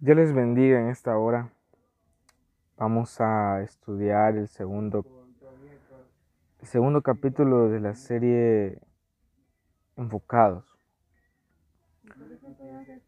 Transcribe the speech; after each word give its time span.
Dios 0.00 0.16
les 0.16 0.34
bendiga 0.34 0.80
en 0.80 0.88
esta 0.88 1.16
hora. 1.16 1.50
Vamos 2.76 3.20
a 3.20 3.62
estudiar 3.62 4.36
el 4.36 4.48
segundo, 4.48 5.06
segundo 6.62 7.00
capítulo 7.00 7.68
de 7.70 7.80
la 7.80 7.94
serie 7.94 8.80
Enfocados. 9.96 10.76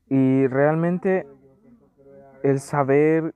Y 0.08 0.46
realmente 0.46 1.26
el 2.44 2.60
saber 2.60 3.34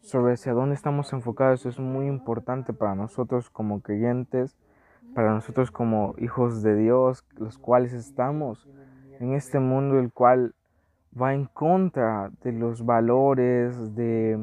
sobre 0.00 0.34
hacia 0.34 0.52
dónde 0.52 0.74
estamos 0.74 1.12
enfocados 1.12 1.64
es 1.64 1.78
muy 1.78 2.06
importante 2.06 2.72
para 2.72 2.96
nosotros 2.96 3.50
como 3.50 3.80
creyentes, 3.80 4.58
para 5.14 5.32
nosotros 5.32 5.70
como 5.70 6.14
hijos 6.18 6.62
de 6.62 6.74
Dios, 6.74 7.24
los 7.36 7.56
cuales 7.56 7.92
estamos 7.92 8.68
en 9.20 9.32
este 9.34 9.60
mundo 9.60 9.98
el 9.98 10.12
cual 10.12 10.54
va 11.20 11.34
en 11.34 11.46
contra 11.46 12.30
de 12.42 12.52
los 12.52 12.84
valores, 12.84 13.94
de 13.94 14.38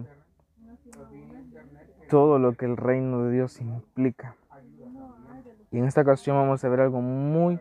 todo 2.10 2.40
lo 2.40 2.54
que 2.54 2.66
el 2.66 2.78
reino 2.78 3.24
de 3.24 3.32
Dios 3.32 3.62
implica. 3.62 4.36
Y 5.72 5.80
en 5.80 5.86
esta 5.86 6.02
ocasión 6.02 6.38
vamos 6.38 6.64
a 6.64 6.70
ver 6.70 6.82
algo 6.82 7.02
muy, 7.02 7.60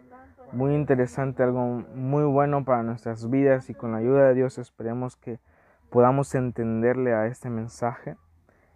muy 0.53 0.75
interesante, 0.75 1.43
algo 1.43 1.83
muy 1.95 2.25
bueno 2.25 2.65
para 2.65 2.83
nuestras 2.83 3.29
vidas 3.29 3.71
y 3.71 3.75
con 3.75 3.93
la 3.93 3.99
ayuda 3.99 4.29
de 4.29 4.35
Dios 4.35 4.59
esperemos 4.59 5.17
que 5.17 5.39
podamos 5.91 6.35
entenderle 6.35 7.15
a 7.15 7.27
este 7.27 7.51
mensaje, 7.51 8.17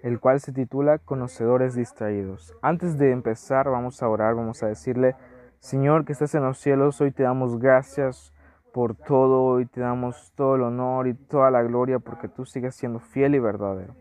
el 0.01 0.21
cual 0.21 0.41
se 0.41 0.53
titula 0.53 0.99
Conocedores 0.99 1.75
distraídos. 1.75 2.55
Antes 2.63 2.99
de 2.99 3.13
empezar 3.13 3.69
vamos 3.71 4.03
a 4.03 4.09
orar, 4.09 4.35
vamos 4.35 4.63
a 4.63 4.69
decirle, 4.69 5.15
Señor 5.61 6.05
que 6.05 6.13
estás 6.13 6.35
en 6.35 6.45
los 6.45 6.59
cielos, 6.59 7.01
hoy 7.01 7.13
te 7.13 7.25
damos 7.25 7.59
gracias 7.59 8.33
por 8.73 8.95
todo 8.95 9.61
y 9.61 9.67
te 9.67 9.81
damos 9.81 10.33
todo 10.35 10.57
el 10.57 10.63
honor 10.63 11.09
y 11.09 11.15
toda 11.15 11.51
la 11.51 11.63
gloria 11.63 11.99
porque 11.99 12.29
tú 12.29 12.45
sigues 12.45 12.75
siendo 12.75 13.01
fiel 13.01 13.35
y 13.35 13.39
verdadero. 13.39 13.95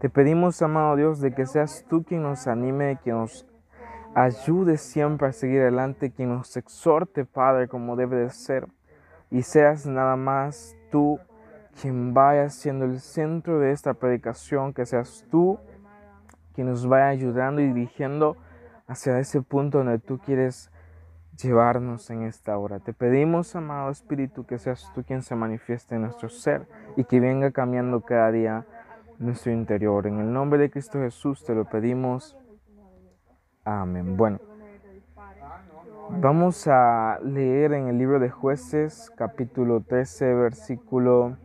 Te 0.00 0.08
pedimos, 0.08 0.62
amado 0.62 0.96
Dios, 0.96 1.20
de 1.20 1.34
que 1.34 1.46
seas 1.46 1.84
tú 1.88 2.04
quien 2.04 2.22
nos 2.22 2.46
anime, 2.46 2.98
quien 3.02 3.16
nos 3.16 3.46
ayude 4.14 4.76
siempre 4.76 5.28
a 5.28 5.32
seguir 5.32 5.60
adelante, 5.60 6.10
quien 6.10 6.30
nos 6.30 6.56
exhorte, 6.56 7.24
Padre, 7.24 7.68
como 7.68 7.96
debe 7.96 8.16
de 8.16 8.30
ser. 8.30 8.68
Y 9.30 9.42
seas 9.42 9.86
nada 9.86 10.16
más 10.16 10.76
tú 10.90 11.18
quien 11.80 12.14
vaya 12.14 12.48
siendo 12.48 12.84
el 12.84 13.00
centro 13.00 13.58
de 13.58 13.72
esta 13.72 13.94
predicación, 13.94 14.72
que 14.72 14.86
seas 14.86 15.26
tú 15.30 15.58
quien 16.54 16.68
nos 16.68 16.88
vaya 16.88 17.08
ayudando 17.08 17.60
y 17.60 17.68
dirigiendo 17.68 18.36
hacia 18.86 19.18
ese 19.18 19.42
punto 19.42 19.78
donde 19.78 19.98
tú 19.98 20.18
quieres 20.18 20.70
llevarnos 21.42 22.10
en 22.10 22.22
esta 22.22 22.58
hora. 22.58 22.80
Te 22.80 22.92
pedimos, 22.92 23.54
amado 23.54 23.90
Espíritu, 23.90 24.44
que 24.44 24.58
seas 24.58 24.90
tú 24.94 25.04
quien 25.04 25.22
se 25.22 25.34
manifieste 25.34 25.94
en 25.94 26.02
nuestro 26.02 26.28
ser 26.28 26.66
y 26.96 27.04
que 27.04 27.20
venga 27.20 27.50
cambiando 27.50 28.00
cada 28.00 28.30
día 28.30 28.66
nuestro 29.18 29.52
interior. 29.52 30.06
En 30.06 30.18
el 30.18 30.32
nombre 30.32 30.58
de 30.58 30.70
Cristo 30.70 30.98
Jesús 30.98 31.44
te 31.44 31.54
lo 31.54 31.64
pedimos. 31.64 32.36
Amén. 33.64 34.16
Bueno, 34.16 34.40
vamos 36.10 36.66
a 36.66 37.18
leer 37.22 37.72
en 37.72 37.88
el 37.88 37.98
libro 37.98 38.18
de 38.18 38.30
jueces 38.30 39.10
capítulo 39.16 39.82
13 39.82 40.34
versículo 40.34 41.36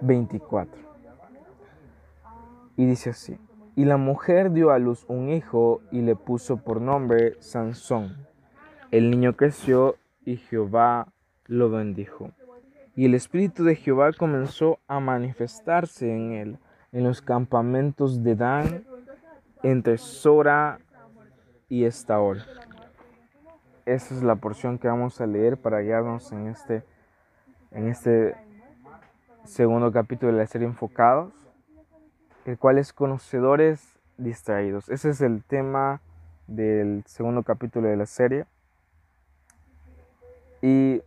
24. 0.00 0.88
Y 2.76 2.86
dice 2.86 3.10
así. 3.10 3.38
Y 3.78 3.84
la 3.84 3.96
mujer 3.96 4.50
dio 4.50 4.72
a 4.72 4.80
luz 4.80 5.04
un 5.06 5.28
hijo 5.28 5.82
y 5.92 6.00
le 6.00 6.16
puso 6.16 6.56
por 6.56 6.80
nombre 6.80 7.36
Sansón. 7.38 8.26
El 8.90 9.08
niño 9.08 9.36
creció 9.36 9.94
y 10.24 10.38
Jehová 10.38 11.12
lo 11.46 11.70
bendijo. 11.70 12.32
Y 12.96 13.04
el 13.04 13.14
espíritu 13.14 13.62
de 13.62 13.76
Jehová 13.76 14.10
comenzó 14.12 14.80
a 14.88 14.98
manifestarse 14.98 16.12
en 16.12 16.32
él, 16.32 16.58
en 16.90 17.04
los 17.04 17.22
campamentos 17.22 18.24
de 18.24 18.34
Dan, 18.34 18.84
entre 19.62 19.96
Sora 19.96 20.80
y 21.68 21.84
Estaol. 21.84 22.42
Esa 23.86 24.12
es 24.12 24.24
la 24.24 24.34
porción 24.34 24.80
que 24.80 24.88
vamos 24.88 25.20
a 25.20 25.26
leer 25.28 25.56
para 25.56 25.82
guiarnos 25.82 26.32
en 26.32 26.48
este, 26.48 26.82
en 27.70 27.86
este 27.86 28.34
segundo 29.44 29.92
capítulo 29.92 30.32
de 30.32 30.38
la 30.38 30.46
serie 30.48 30.66
Enfocados 30.66 31.37
el 32.48 32.56
cual 32.56 32.78
es 32.78 32.94
conocedores 32.94 33.98
distraídos. 34.16 34.88
Ese 34.88 35.10
es 35.10 35.20
el 35.20 35.44
tema 35.44 36.00
del 36.46 37.04
segundo 37.04 37.42
capítulo 37.42 37.88
de 37.88 37.96
la 37.98 38.06
serie. 38.06 38.46
Y 40.62 41.02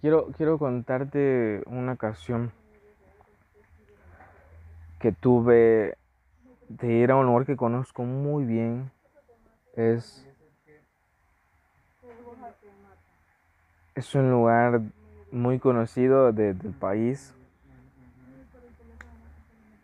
quiero, 0.00 0.32
quiero 0.36 0.58
contarte 0.58 1.62
una 1.66 1.92
ocasión 1.92 2.50
que 4.98 5.12
tuve 5.12 5.96
de 6.68 6.92
ir 6.92 7.12
a 7.12 7.16
un 7.16 7.26
lugar 7.26 7.46
que 7.46 7.54
conozco 7.54 8.02
muy 8.02 8.42
bien. 8.42 8.90
Es, 9.76 10.26
es 13.94 14.12
un 14.16 14.28
lugar 14.28 14.80
muy 15.30 15.60
conocido 15.60 16.32
del 16.32 16.56
país 16.80 17.32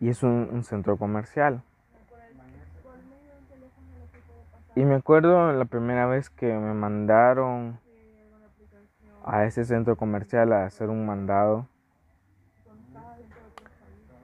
y 0.01 0.09
es 0.09 0.23
un, 0.23 0.63
centro 0.63 0.97
comercial. 0.97 1.61
Y 4.75 4.83
me 4.83 4.95
acuerdo 4.95 5.53
la 5.53 5.65
primera 5.65 6.07
vez 6.07 6.31
que 6.31 6.47
me 6.47 6.73
mandaron 6.73 7.79
a 9.23 9.45
ese 9.45 9.63
centro 9.63 9.95
comercial 9.95 10.53
a 10.53 10.65
hacer 10.65 10.89
un 10.89 11.05
mandado. 11.05 11.67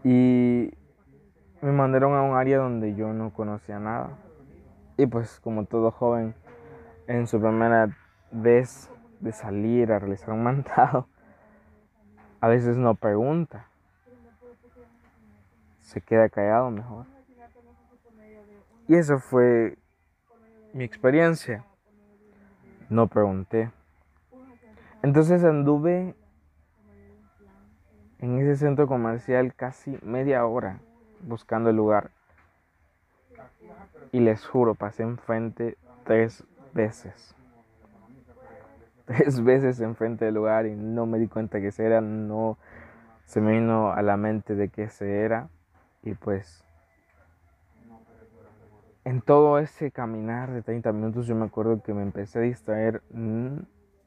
Y 0.03 0.71
me 1.61 1.71
mandaron 1.71 2.15
a 2.15 2.23
un 2.23 2.35
área 2.35 2.57
donde 2.57 2.95
yo 2.95 3.13
no 3.13 3.31
conocía 3.31 3.77
nada. 3.79 4.17
Y 4.97 5.05
pues 5.05 5.39
como 5.41 5.65
todo 5.65 5.91
joven, 5.91 6.33
en 7.05 7.27
su 7.27 7.39
primera 7.39 7.95
vez 8.31 8.89
de 9.19 9.31
salir 9.31 9.91
a 9.91 9.99
realizar 9.99 10.31
un 10.31 10.41
mandado, 10.43 11.07
a 12.41 12.47
veces 12.47 12.77
no 12.77 12.95
pregunta 12.95 13.67
se 15.87 16.01
queda 16.01 16.27
callado 16.27 16.69
mejor. 16.69 17.05
Y 18.89 18.95
eso 18.95 19.19
fue 19.19 19.77
mi 20.73 20.83
experiencia. 20.83 21.63
No 22.89 23.07
pregunté. 23.07 23.71
Entonces 25.01 25.43
anduve 25.45 26.13
en 28.19 28.39
ese 28.39 28.57
centro 28.57 28.85
comercial 28.87 29.53
casi 29.53 29.97
media 30.01 30.45
hora 30.45 30.79
buscando 31.21 31.69
el 31.69 31.77
lugar. 31.77 32.11
Y 34.11 34.19
les 34.19 34.45
juro, 34.45 34.75
pasé 34.75 35.03
enfrente 35.03 35.77
tres 36.03 36.43
veces. 36.73 37.33
Tres 39.05 39.41
veces 39.41 39.79
enfrente 39.79 40.25
del 40.25 40.35
lugar 40.35 40.65
y 40.65 40.75
no 40.75 41.05
me 41.05 41.17
di 41.17 41.29
cuenta 41.29 41.61
que 41.61 41.67
ese 41.67 41.85
era, 41.85 42.01
no 42.01 42.57
se 43.25 43.39
me 43.39 43.53
vino 43.53 43.93
a 43.93 44.01
la 44.01 44.17
mente 44.17 44.53
de 44.53 44.67
que 44.67 44.83
ese 44.83 45.21
era. 45.21 45.47
Y 46.07 46.13
pues 46.13 46.63
en 49.03 49.21
todo 49.21 49.59
ese 49.59 49.91
caminar 49.91 50.51
de 50.51 50.61
30 50.61 50.93
minutos 50.93 51.27
yo 51.27 51.35
me 51.35 51.45
acuerdo 51.45 51.83
que 51.83 51.93
me 51.93 52.01
empecé 52.01 52.39
a 52.39 52.43
distraer, 52.43 53.01
mm, 53.11 53.57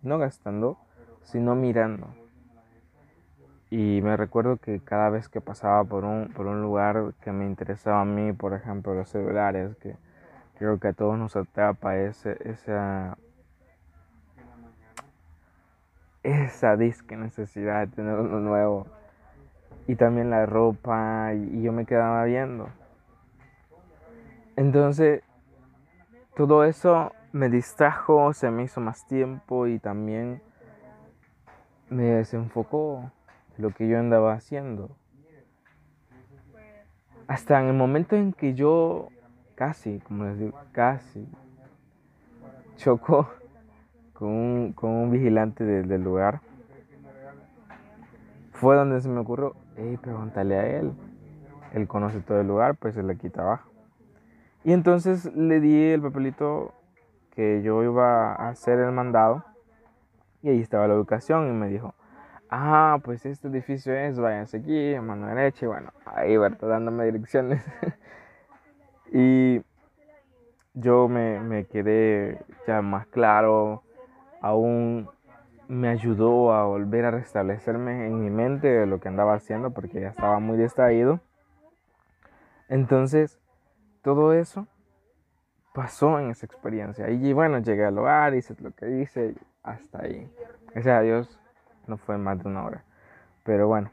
no 0.01 0.19
gastando, 0.19 0.79
sino 1.25 1.55
mirando. 1.55 2.07
Y 3.69 4.01
me 4.03 4.17
recuerdo 4.17 4.57
que 4.57 4.81
cada 4.81 5.11
vez 5.11 5.29
que 5.29 5.43
pasaba 5.43 5.85
por 5.85 6.05
un, 6.05 6.33
por 6.33 6.47
un 6.47 6.63
lugar 6.63 7.13
que 7.21 7.33
me 7.33 7.45
interesaba 7.45 8.01
a 8.01 8.07
mí, 8.07 8.33
por 8.33 8.55
ejemplo 8.55 8.95
los 8.95 9.11
celulares, 9.11 9.77
que 9.77 9.95
creo 10.59 10.81
que 10.81 10.89
a 10.89 10.93
todos 10.95 11.19
nos 11.19 11.37
atrapa 11.37 11.99
ese, 11.99 12.39
esa, 12.49 13.19
esa 16.23 16.77
disque 16.79 17.15
necesidad 17.19 17.87
de 17.87 17.95
tener 17.95 18.15
uno 18.15 18.41
nuevo 18.41 18.87
y 19.87 19.97
también 19.97 20.31
la 20.31 20.47
ropa 20.47 21.33
y, 21.35 21.63
yo 21.63 21.73
me 21.73 21.87
quedaba 21.87 22.25
viendo. 22.25 22.69
Entonces, 24.57 25.23
todo 26.37 26.65
eso 26.65 27.13
me 27.33 27.49
distrajo, 27.49 28.33
se 28.33 28.51
me 28.51 28.65
hizo 28.65 28.81
más 28.81 29.07
tiempo 29.07 29.67
y 29.67 29.79
también 29.79 30.43
me 31.89 32.05
desenfocó 32.05 33.11
lo 33.59 33.71
que 33.71 33.89
yo 33.89 33.99
andaba 33.99 34.35
haciendo. 34.35 34.91
Hasta 37.27 37.61
en 37.61 37.69
el 37.69 37.75
momento 37.75 38.17
en 38.17 38.33
que 38.33 38.55
yo 38.55 39.09
casi, 39.55 40.01
como 40.01 40.25
les 40.25 40.39
digo, 40.39 40.59
casi 40.73 41.29
chocó 42.77 43.29
con 44.15 44.29
un, 44.29 44.73
con 44.73 44.91
un 44.91 45.11
vigilante 45.11 45.65
del 45.65 46.03
lugar, 46.03 46.41
fue 48.53 48.77
donde 48.77 49.01
se 49.01 49.09
me 49.09 49.21
ocurrió, 49.21 49.55
hey, 49.81 49.99
pregúntale 50.01 50.57
a 50.57 50.67
él. 50.67 50.93
Él 51.73 51.89
conoce 51.89 52.21
todo 52.21 52.41
el 52.41 52.47
lugar, 52.47 52.77
pues 52.77 52.95
se 52.95 53.03
le 53.03 53.17
quita 53.17 53.43
abajo. 53.43 53.71
Y 54.65 54.73
entonces 54.73 55.25
le 55.35 55.61
di 55.61 55.93
el 55.93 56.03
papelito 56.03 56.75
que 57.35 57.63
yo 57.63 57.83
iba 57.83 58.35
a 58.35 58.51
hacer 58.51 58.79
el 58.79 58.93
mandado. 58.93 59.45
Y 60.43 60.51
ahí 60.51 60.61
estaba 60.61 60.89
la 60.89 60.97
ubicación 60.97 61.49
y 61.49 61.53
me 61.53 61.69
dijo, 61.69 61.95
ah, 62.51 62.99
pues 63.03 63.25
este 63.25 63.49
edificio 63.49 63.95
es, 63.95 64.19
váyanse 64.19 64.59
aquí, 64.59 64.95
a 64.95 65.03
mano 65.03 65.27
derecha, 65.27 65.67
y 65.67 65.69
bueno, 65.69 65.93
ahí, 66.05 66.37
¿verdad? 66.37 66.69
Dándome 66.69 67.05
direcciones. 67.05 67.65
y 69.13 69.63
yo 70.75 71.09
me, 71.09 71.41
me 71.41 71.67
quedé 71.67 72.43
ya 72.67 72.83
más 72.83 73.07
claro, 73.07 73.83
aún 74.41 75.09
me 75.71 75.89
ayudó 75.89 76.53
a 76.53 76.65
volver 76.65 77.05
a 77.05 77.13
restablecerme 77.13 78.09
en 78.09 78.21
mi 78.21 78.29
mente 78.29 78.67
de 78.67 78.87
lo 78.87 78.99
que 78.99 79.07
andaba 79.07 79.35
haciendo 79.35 79.71
porque 79.71 80.01
ya 80.01 80.09
estaba 80.09 80.41
muy 80.41 80.59
distraído. 80.59 81.21
Entonces, 82.69 83.39
todo 84.03 84.33
eso 84.33 84.67
pasó 85.73 86.19
en 86.19 86.31
esa 86.31 86.45
experiencia. 86.45 87.09
Y 87.09 87.33
bueno, 87.33 87.61
llegué 87.61 87.85
al 87.85 87.97
hogar, 87.97 88.35
hice 88.35 88.57
lo 88.59 88.73
que 88.73 89.01
hice, 89.01 89.37
hasta 89.63 90.03
ahí. 90.03 90.29
Gracias 90.73 90.99
a 90.99 91.01
Dios, 91.03 91.39
no 91.87 91.99
fue 91.99 92.19
más 92.19 92.43
de 92.43 92.49
una 92.49 92.65
hora. 92.65 92.83
Pero 93.45 93.69
bueno. 93.69 93.93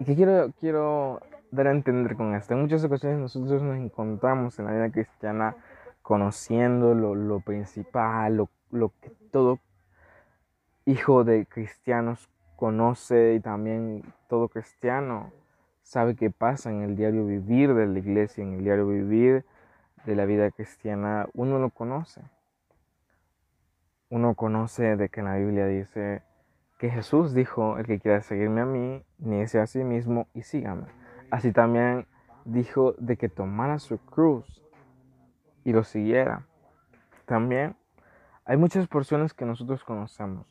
¿Y 0.00 0.06
qué 0.06 0.16
quiero, 0.16 0.52
quiero 0.58 1.20
dar 1.52 1.68
a 1.68 1.70
entender 1.70 2.16
con 2.16 2.34
esto? 2.34 2.54
En 2.54 2.62
muchas 2.62 2.82
ocasiones 2.82 3.20
nosotros 3.20 3.62
nos 3.62 3.76
encontramos 3.76 4.58
en 4.58 4.64
la 4.64 4.72
vida 4.72 4.90
cristiana 4.90 5.54
conociendo 6.02 6.96
lo, 6.96 7.14
lo 7.14 7.38
principal, 7.38 8.36
lo, 8.36 8.48
lo 8.72 8.88
que 9.00 9.10
todo 9.30 9.60
hijo 10.86 11.24
de 11.24 11.46
cristianos 11.46 12.28
conoce 12.56 13.34
y 13.34 13.40
también 13.40 14.02
todo 14.28 14.48
cristiano 14.48 15.32
sabe 15.82 16.14
qué 16.14 16.30
pasa 16.30 16.70
en 16.70 16.82
el 16.82 16.96
diario 16.96 17.26
vivir 17.26 17.74
de 17.74 17.86
la 17.86 17.98
iglesia, 17.98 18.42
en 18.44 18.54
el 18.54 18.64
diario 18.64 18.86
vivir 18.86 19.44
de 20.04 20.14
la 20.14 20.24
vida 20.24 20.50
cristiana, 20.50 21.26
uno 21.34 21.58
lo 21.58 21.70
conoce. 21.70 22.20
Uno 24.10 24.34
conoce 24.34 24.96
de 24.96 25.08
que 25.08 25.20
en 25.20 25.26
la 25.26 25.36
Biblia 25.36 25.66
dice 25.66 26.22
que 26.78 26.90
Jesús 26.90 27.34
dijo, 27.34 27.78
el 27.78 27.86
que 27.86 28.00
quiera 28.00 28.20
seguirme 28.20 28.60
a 28.60 28.66
mí, 28.66 29.02
niece 29.18 29.60
a 29.60 29.66
sí 29.66 29.82
mismo 29.82 30.28
y 30.34 30.42
sígame. 30.42 30.86
Así 31.30 31.52
también 31.52 32.06
dijo 32.44 32.94
de 32.98 33.16
que 33.16 33.28
tomara 33.28 33.78
su 33.78 33.98
cruz 33.98 34.62
y 35.64 35.72
lo 35.72 35.84
siguiera. 35.84 36.46
También 37.24 37.76
hay 38.44 38.58
muchas 38.58 38.86
porciones 38.86 39.32
que 39.32 39.46
nosotros 39.46 39.82
conocemos 39.84 40.46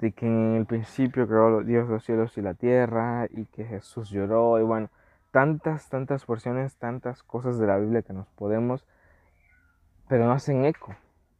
de 0.00 0.12
que 0.12 0.26
en 0.26 0.56
el 0.56 0.66
principio 0.66 1.28
creó 1.28 1.62
Dios 1.62 1.88
los 1.88 2.04
cielos 2.04 2.36
y 2.38 2.42
la 2.42 2.54
tierra 2.54 3.26
y 3.30 3.44
que 3.44 3.66
Jesús 3.66 4.08
lloró 4.08 4.58
y 4.58 4.62
bueno, 4.62 4.88
tantas, 5.30 5.90
tantas 5.90 6.24
porciones, 6.24 6.76
tantas 6.76 7.22
cosas 7.22 7.58
de 7.58 7.66
la 7.66 7.76
Biblia 7.76 8.02
que 8.02 8.14
nos 8.14 8.26
podemos, 8.28 8.86
pero 10.08 10.24
no 10.24 10.32
hacen 10.32 10.64
eco, 10.64 10.96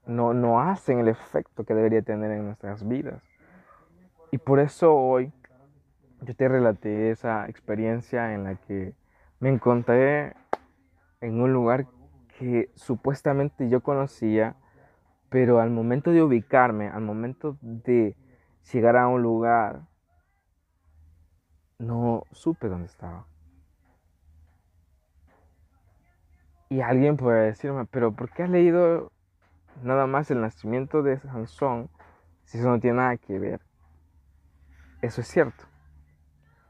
no, 0.07 0.35
no 0.35 0.61
hacen 0.61 1.01
el 1.01 1.09
efecto 1.09 1.65
que 1.65 1.75
debería 1.75 2.03
tener 2.03 2.31
en 2.33 2.45
nuestras 2.45 2.87
vidas. 2.87 3.23
Y 4.31 4.39
por 4.39 4.61
eso 4.61 4.95
hoy 4.95 5.33
yo 6.21 6.37
te 6.37 6.47
relaté 6.47 7.11
esa 7.11 7.49
experiencia 7.49 8.35
en 8.35 8.45
la 8.45 8.57
que 8.57 8.93
me 9.41 9.49
encontré 9.49 10.35
en 11.23 11.41
un 11.41 11.53
lugar 11.53 11.87
que 12.39 12.71
supuestamente 12.75 13.71
yo 13.71 13.81
conocía, 13.81 14.55
pero 15.31 15.61
al 15.61 15.71
momento 15.71 16.11
de 16.11 16.23
ubicarme, 16.23 16.89
al 16.89 17.03
momento 17.03 17.57
de 17.63 18.15
llegar 18.73 18.97
a 18.97 19.09
un 19.09 19.23
lugar, 19.23 19.83
no 21.79 22.25
supe 22.33 22.69
dónde 22.69 22.87
estaba. 22.87 23.27
Y 26.69 26.83
alguien 26.83 27.17
puede 27.17 27.47
decirme, 27.47 27.85
pero 27.87 28.13
¿por 28.13 28.31
qué 28.31 28.45
has 28.45 28.51
leído 28.51 29.11
nada 29.83 30.07
más 30.07 30.31
el 30.31 30.41
nacimiento 30.41 31.03
de 31.03 31.19
Sansón 31.19 31.91
si 32.45 32.59
eso 32.59 32.69
no 32.69 32.79
tiene 32.79 32.99
nada 32.99 33.17
que 33.17 33.39
ver? 33.39 33.61
Eso 35.03 35.21
es 35.21 35.27
cierto. 35.27 35.65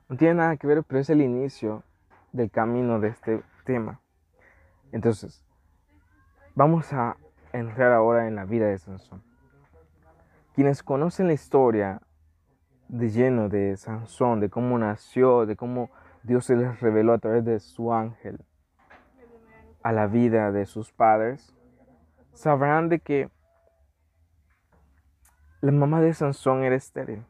No 0.08 0.16
tiene 0.16 0.34
nada 0.34 0.56
que 0.56 0.66
ver, 0.66 0.82
pero 0.84 1.00
es 1.00 1.10
el 1.10 1.20
inicio 1.20 1.82
del 2.32 2.50
camino 2.50 2.98
de 2.98 3.08
este 3.08 3.42
tema. 3.64 4.00
Entonces, 4.92 5.44
vamos 6.54 6.92
a 6.92 7.16
entrar 7.52 7.92
ahora 7.92 8.26
en 8.26 8.36
la 8.36 8.44
vida 8.44 8.66
de 8.66 8.78
Sansón. 8.78 9.29
Quienes 10.60 10.82
conocen 10.82 11.28
la 11.28 11.32
historia 11.32 12.02
de 12.88 13.08
lleno 13.08 13.48
de 13.48 13.78
Sansón, 13.78 14.40
de 14.40 14.50
cómo 14.50 14.76
nació, 14.76 15.46
de 15.46 15.56
cómo 15.56 15.88
Dios 16.22 16.44
se 16.44 16.54
les 16.54 16.80
reveló 16.80 17.14
a 17.14 17.18
través 17.18 17.46
de 17.46 17.60
su 17.60 17.94
ángel 17.94 18.44
a 19.82 19.90
la 19.92 20.06
vida 20.06 20.52
de 20.52 20.66
sus 20.66 20.92
padres, 20.92 21.56
sabrán 22.34 22.90
de 22.90 23.00
que 23.00 23.30
la 25.62 25.72
mamá 25.72 26.02
de 26.02 26.12
Sansón 26.12 26.62
era 26.62 26.76
estéril. 26.76 27.24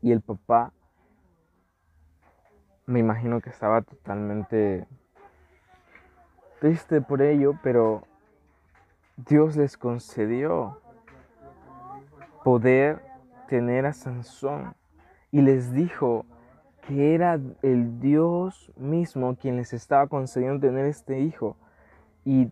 Y 0.00 0.12
el 0.12 0.20
papá 0.20 0.72
me 2.86 3.00
imagino 3.00 3.40
que 3.40 3.50
estaba 3.50 3.82
totalmente 3.82 4.86
triste 6.60 7.00
por 7.00 7.22
ello, 7.22 7.58
pero 7.60 8.04
Dios 9.16 9.56
les 9.56 9.76
concedió 9.76 10.80
poder 12.48 13.02
tener 13.46 13.84
a 13.84 13.92
Sansón. 13.92 14.74
Y 15.30 15.42
les 15.42 15.70
dijo 15.74 16.24
que 16.86 17.14
era 17.14 17.38
el 17.60 18.00
Dios 18.00 18.72
mismo 18.74 19.36
quien 19.36 19.56
les 19.56 19.74
estaba 19.74 20.06
concediendo 20.06 20.66
tener 20.66 20.86
este 20.86 21.20
hijo. 21.20 21.58
Y 22.24 22.50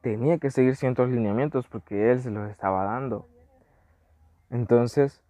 tenía 0.00 0.38
que 0.38 0.50
seguir 0.50 0.74
ciertos 0.74 1.10
lineamientos 1.10 1.68
porque 1.68 2.10
él 2.10 2.18
se 2.18 2.32
los 2.32 2.50
estaba 2.50 2.86
dando. 2.86 3.28
Entonces, 4.50 5.22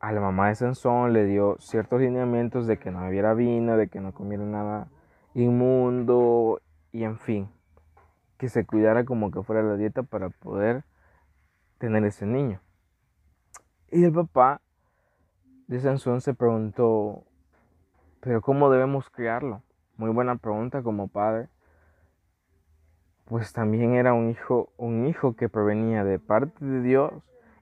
a 0.00 0.12
la 0.12 0.22
mamá 0.22 0.48
de 0.48 0.54
Sansón 0.54 1.12
le 1.12 1.26
dio 1.26 1.58
ciertos 1.58 2.00
lineamientos 2.00 2.66
de 2.66 2.78
que 2.78 2.90
no 2.90 3.02
bebiera 3.02 3.34
vino, 3.34 3.76
de 3.76 3.88
que 3.88 4.00
no 4.00 4.14
comiera 4.14 4.44
nada 4.44 4.88
inmundo 5.34 6.58
y 6.90 7.04
en 7.04 7.18
fin, 7.18 7.50
que 8.38 8.48
se 8.48 8.64
cuidara 8.64 9.04
como 9.04 9.30
que 9.30 9.42
fuera 9.42 9.62
la 9.62 9.76
dieta 9.76 10.04
para 10.04 10.30
poder 10.30 10.84
tener 11.76 12.02
ese 12.06 12.24
niño. 12.24 12.58
Y 13.94 14.04
el 14.04 14.12
papá 14.12 14.62
de 15.66 15.78
Sansón 15.78 16.22
se 16.22 16.32
preguntó, 16.32 17.24
pero 18.20 18.40
¿cómo 18.40 18.70
debemos 18.70 19.10
criarlo? 19.10 19.62
Muy 19.98 20.08
buena 20.08 20.36
pregunta 20.36 20.82
como 20.82 21.08
padre. 21.08 21.50
Pues 23.26 23.52
también 23.52 23.92
era 23.92 24.14
un 24.14 24.30
hijo, 24.30 24.72
un 24.78 25.06
hijo 25.06 25.36
que 25.36 25.50
provenía 25.50 26.04
de 26.04 26.18
parte 26.18 26.64
de 26.64 26.80
Dios 26.80 27.12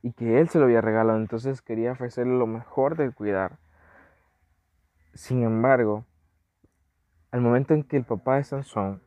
y 0.02 0.12
que 0.12 0.38
él 0.38 0.48
se 0.48 0.60
lo 0.60 0.66
había 0.66 0.80
regalado, 0.80 1.18
entonces 1.18 1.62
quería 1.62 1.92
ofrecerle 1.92 2.38
lo 2.38 2.46
mejor 2.46 2.96
de 2.96 3.10
cuidar. 3.10 3.58
Sin 5.14 5.42
embargo, 5.42 6.04
al 7.32 7.40
momento 7.40 7.74
en 7.74 7.82
que 7.82 7.96
el 7.96 8.04
papá 8.04 8.36
de 8.36 8.44
Sansón 8.44 9.02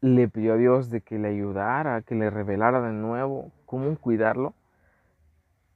le 0.00 0.28
pidió 0.28 0.54
a 0.54 0.56
Dios 0.56 0.88
de 0.88 1.00
que 1.00 1.18
le 1.18 1.30
ayudara, 1.30 2.02
que 2.02 2.14
le 2.14 2.30
revelara 2.30 2.80
de 2.80 2.92
nuevo 2.92 3.50
cuidarlo, 4.00 4.54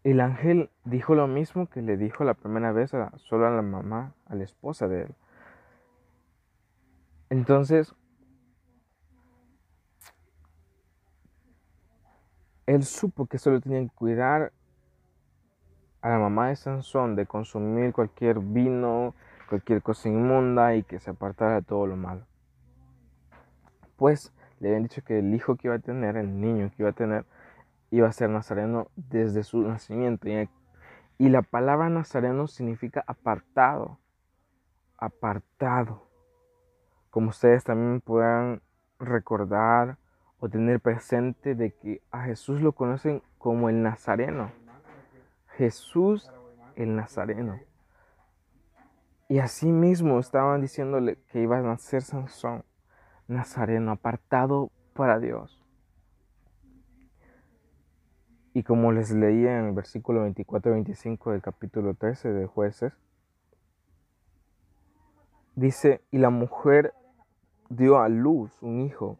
el 0.04 0.20
ángel 0.20 0.70
dijo 0.84 1.14
lo 1.14 1.26
mismo 1.26 1.66
que 1.66 1.82
le 1.82 1.96
dijo 1.96 2.24
la 2.24 2.34
primera 2.34 2.72
vez 2.72 2.92
solo 3.16 3.46
a 3.46 3.50
la 3.50 3.62
mamá, 3.62 4.14
a 4.26 4.34
la 4.34 4.44
esposa 4.44 4.86
de 4.86 5.02
él. 5.02 5.14
Entonces, 7.28 7.92
él 12.66 12.84
supo 12.84 13.26
que 13.26 13.38
solo 13.38 13.60
tenía 13.60 13.80
que 13.80 13.94
cuidar. 13.94 14.52
A 16.02 16.10
la 16.10 16.18
mamá 16.18 16.50
de 16.50 16.56
Sansón 16.56 17.16
de 17.16 17.26
consumir 17.26 17.92
cualquier 17.92 18.38
vino, 18.38 19.12
cualquier 19.48 19.82
cosa 19.82 20.08
inmunda 20.08 20.76
y 20.76 20.84
que 20.84 21.00
se 21.00 21.10
apartara 21.10 21.56
de 21.56 21.62
todo 21.62 21.88
lo 21.88 21.96
malo. 21.96 22.24
Pues 23.96 24.32
le 24.60 24.68
habían 24.68 24.84
dicho 24.84 25.02
que 25.02 25.18
el 25.18 25.34
hijo 25.34 25.56
que 25.56 25.66
iba 25.66 25.74
a 25.74 25.80
tener, 25.80 26.16
el 26.16 26.40
niño 26.40 26.70
que 26.70 26.82
iba 26.82 26.90
a 26.90 26.92
tener, 26.92 27.24
iba 27.96 28.08
a 28.08 28.12
ser 28.12 28.28
nazareno 28.28 28.88
desde 28.96 29.42
su 29.42 29.62
nacimiento. 29.62 30.28
Y 31.18 31.28
la 31.30 31.42
palabra 31.42 31.88
nazareno 31.88 32.46
significa 32.46 33.02
apartado, 33.06 33.98
apartado. 34.98 36.06
Como 37.10 37.30
ustedes 37.30 37.64
también 37.64 38.02
puedan 38.02 38.60
recordar 38.98 39.96
o 40.38 40.48
tener 40.48 40.80
presente 40.80 41.54
de 41.54 41.72
que 41.72 42.02
a 42.10 42.24
Jesús 42.24 42.60
lo 42.60 42.72
conocen 42.72 43.22
como 43.38 43.70
el 43.70 43.82
nazareno. 43.82 44.52
Jesús 45.56 46.30
el 46.74 46.94
nazareno. 46.94 47.58
Y 49.28 49.38
así 49.38 49.72
mismo 49.72 50.20
estaban 50.20 50.60
diciéndole 50.60 51.18
que 51.28 51.40
iba 51.40 51.58
a 51.58 51.62
nacer 51.62 52.02
Sansón. 52.02 52.62
Nazareno, 53.26 53.92
apartado 53.92 54.70
para 54.92 55.18
Dios. 55.18 55.65
Y 58.56 58.62
como 58.62 58.90
les 58.90 59.10
leía 59.10 59.58
en 59.58 59.66
el 59.66 59.72
versículo 59.74 60.22
24 60.22 60.70
y 60.70 60.74
25 60.76 61.32
del 61.32 61.42
capítulo 61.42 61.92
13 61.92 62.32
de 62.32 62.46
jueces, 62.46 62.94
dice, 65.54 66.00
y 66.10 66.16
la 66.16 66.30
mujer 66.30 66.94
dio 67.68 67.98
a 67.98 68.08
luz 68.08 68.50
un 68.62 68.80
hijo 68.80 69.18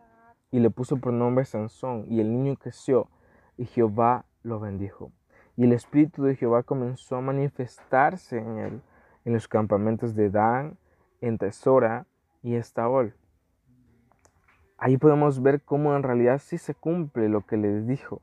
y 0.50 0.60
le 0.60 0.70
puso 0.70 0.96
por 0.96 1.12
nombre 1.12 1.44
Sansón, 1.44 2.06
y 2.08 2.22
el 2.22 2.32
niño 2.32 2.56
creció, 2.56 3.10
y 3.58 3.66
Jehová 3.66 4.24
lo 4.42 4.58
bendijo. 4.58 5.12
Y 5.54 5.64
el 5.64 5.74
Espíritu 5.74 6.22
de 6.22 6.34
Jehová 6.34 6.62
comenzó 6.62 7.16
a 7.16 7.20
manifestarse 7.20 8.38
en 8.38 8.56
él, 8.56 8.82
en 9.26 9.34
los 9.34 9.48
campamentos 9.48 10.14
de 10.14 10.30
Dan, 10.30 10.78
en 11.20 11.36
Tesora 11.36 12.06
y 12.42 12.54
Estaol. 12.54 13.14
Ahí 14.78 14.96
podemos 14.96 15.42
ver 15.42 15.60
cómo 15.60 15.94
en 15.94 16.04
realidad 16.04 16.40
sí 16.42 16.56
se 16.56 16.72
cumple 16.74 17.28
lo 17.28 17.42
que 17.42 17.58
les 17.58 17.86
dijo, 17.86 18.22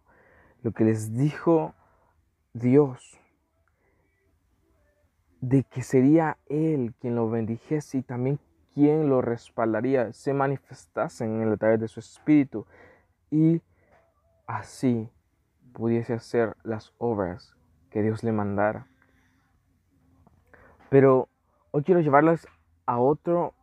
lo 0.63 0.72
que 0.72 0.86
les 0.86 1.15
dijo 1.15 1.74
Dios, 2.53 3.20
de 5.41 5.63
que 5.63 5.84
sería 5.84 6.38
Él 6.48 6.93
quien 7.00 7.15
lo 7.15 7.29
bendijese 7.29 8.00
y 8.00 8.01
también 8.01 8.39
quien 8.74 9.10
lo 9.10 9.22
respaldaría, 9.22 10.13
se 10.13 10.34
manifestase 10.34 11.25
en 11.25 11.41
el 11.41 11.60
través 11.60 11.79
de 11.79 11.88
su 11.88 12.00
espíritu 12.00 12.65
y 13.29 13.62
así 14.48 15.10
pudiese 15.74 16.13
hacer 16.13 16.55
las 16.63 16.93
obras 16.98 17.55
que 17.91 18.01
Dios 18.01 18.24
le 18.24 18.32
mandara. 18.32 18.88
Pero 20.89 21.27
hoy 21.72 21.84
quiero 21.84 22.01
llevarlas 22.01 22.48
a 22.86 23.00
otro 23.00 23.53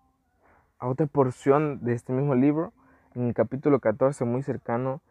a 0.81 0.89
otra 0.89 1.07
porción 1.07 1.85
de 1.85 1.93
este 1.93 2.13
mismo 2.13 2.35
libro, 2.35 2.73
en 3.15 3.29
el 3.29 3.35
capítulo 3.35 3.81
14, 3.81 4.25
muy 4.25 4.43
cercano, 4.43 5.03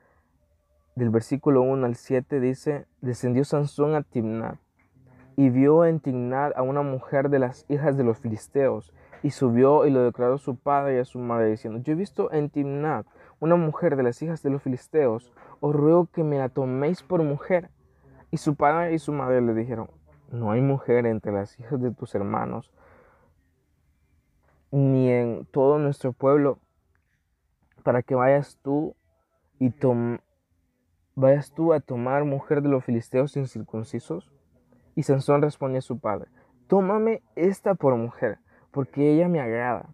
del 0.96 1.10
versículo 1.10 1.62
1 1.62 1.86
al 1.86 1.96
7, 1.96 2.39
dice, 2.39 2.86
descendió 3.01 3.46
Sansón 3.46 3.96
a 3.96 4.03
Timnat 4.03 4.58
y 5.39 5.50
vio 5.50 5.86
en 5.86 6.01
Timnat 6.01 6.51
a 6.58 6.63
una 6.63 6.81
mujer 6.81 7.29
de 7.29 7.39
las 7.39 7.65
hijas 7.69 7.96
de 7.96 8.03
los 8.03 8.17
filisteos, 8.17 8.93
y 9.24 9.31
subió 9.31 9.86
y 9.86 9.89
lo 9.89 10.03
declaró 10.03 10.34
a 10.34 10.38
su 10.38 10.58
padre 10.58 10.98
y 10.98 11.00
a 11.00 11.05
su 11.05 11.17
madre, 11.17 11.50
diciendo, 11.50 11.79
yo 11.79 11.93
he 11.93 11.96
visto 11.96 12.29
en 12.34 12.50
Timnat 12.50 13.05
una 13.39 13.55
mujer 13.55 13.96
de 13.96 14.03
las 14.03 14.22
hijas 14.22 14.43
de 14.43 14.50
los 14.50 14.62
filisteos, 14.62 15.34
os 15.62 15.74
ruego 15.74 16.08
que 16.08 16.25
me 16.25 16.38
la 16.38 16.50
toméis 16.50 17.03
por 17.03 17.24
mujer. 17.24 17.69
Y 18.31 18.38
su 18.38 18.55
padre 18.55 18.93
y 18.93 19.00
su 19.00 19.13
madre 19.13 19.41
le 19.41 19.53
dijeron, 19.53 19.89
no 20.29 20.51
hay 20.51 20.60
mujer 20.62 21.05
entre 21.05 21.31
las 21.31 21.58
hijas 21.58 21.81
de 21.81 21.91
tus 21.91 22.13
hermanos, 22.15 22.72
ni 24.72 25.10
en 25.10 25.46
todo 25.46 25.79
nuestro 25.79 26.12
pueblo, 26.12 26.60
para 27.84 28.03
que 28.03 28.15
vayas 28.15 28.60
tú 28.62 28.93
y 29.58 29.72
vayas 31.19 31.51
tú 31.51 31.73
a 31.73 31.81
tomar 31.81 32.23
mujer 32.23 32.61
de 32.61 32.69
los 32.69 32.85
filisteos 32.85 33.35
incircuncisos. 33.35 34.31
Y 34.95 35.03
Sansón 35.03 35.41
respondió 35.41 35.79
a 35.79 35.81
su 35.81 35.99
padre, 35.99 36.27
tómame 36.67 37.21
esta 37.35 37.75
por 37.75 37.95
mujer, 37.95 38.39
porque 38.71 39.13
ella 39.13 39.27
me 39.27 39.39
agrada. 39.39 39.89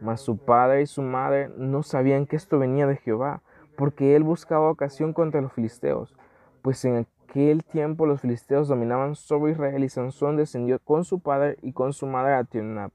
Mas 0.00 0.20
su 0.20 0.36
padre 0.36 0.82
y 0.82 0.86
su 0.86 1.02
madre 1.02 1.50
no 1.56 1.82
sabían 1.82 2.26
que 2.26 2.36
esto 2.36 2.58
venía 2.58 2.86
de 2.86 2.96
Jehová, 2.96 3.42
porque 3.76 4.16
él 4.16 4.22
buscaba 4.22 4.70
ocasión 4.70 5.12
contra 5.12 5.40
los 5.40 5.52
filisteos, 5.52 6.14
pues 6.62 6.84
en 6.84 7.06
aquel 7.28 7.64
tiempo 7.64 8.06
los 8.06 8.20
filisteos 8.20 8.68
dominaban 8.68 9.14
sobre 9.14 9.52
Israel 9.52 9.84
y 9.84 9.88
Sansón 9.88 10.36
descendió 10.36 10.78
con 10.78 11.04
su 11.04 11.20
padre 11.20 11.56
y 11.62 11.72
con 11.72 11.92
su 11.92 12.06
madre 12.06 12.34
a 12.34 12.44
Timnat. 12.44 12.92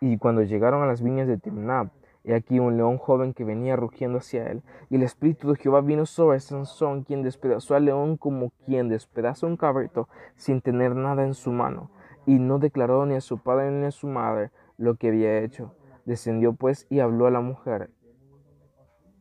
Y 0.00 0.18
cuando 0.18 0.42
llegaron 0.42 0.82
a 0.82 0.86
las 0.86 1.02
viñas 1.02 1.26
de 1.26 1.38
Timnab, 1.38 1.88
he 2.26 2.34
aquí 2.34 2.58
un 2.58 2.76
león 2.76 2.98
joven 2.98 3.32
que 3.32 3.44
venía 3.44 3.76
rugiendo 3.76 4.18
hacia 4.18 4.50
él, 4.50 4.62
y 4.90 4.96
el 4.96 5.04
espíritu 5.04 5.52
de 5.52 5.58
Jehová 5.58 5.80
vino 5.80 6.06
sobre 6.06 6.40
Sansón, 6.40 7.04
quien 7.04 7.22
despedazó 7.22 7.76
al 7.76 7.84
león 7.84 8.16
como 8.16 8.50
quien 8.66 8.88
despedaza 8.88 9.46
un 9.46 9.56
cabrito 9.56 10.08
sin 10.34 10.60
tener 10.60 10.96
nada 10.96 11.24
en 11.24 11.34
su 11.34 11.52
mano, 11.52 11.90
y 12.26 12.40
no 12.40 12.58
declaró 12.58 13.06
ni 13.06 13.14
a 13.14 13.20
su 13.20 13.38
padre 13.38 13.70
ni 13.70 13.86
a 13.86 13.92
su 13.92 14.08
madre 14.08 14.50
lo 14.76 14.96
que 14.96 15.08
había 15.08 15.38
hecho. 15.38 15.74
Descendió 16.04 16.52
pues 16.52 16.86
y 16.90 16.98
habló 16.98 17.26
a 17.26 17.30
la 17.30 17.40
mujer, 17.40 17.90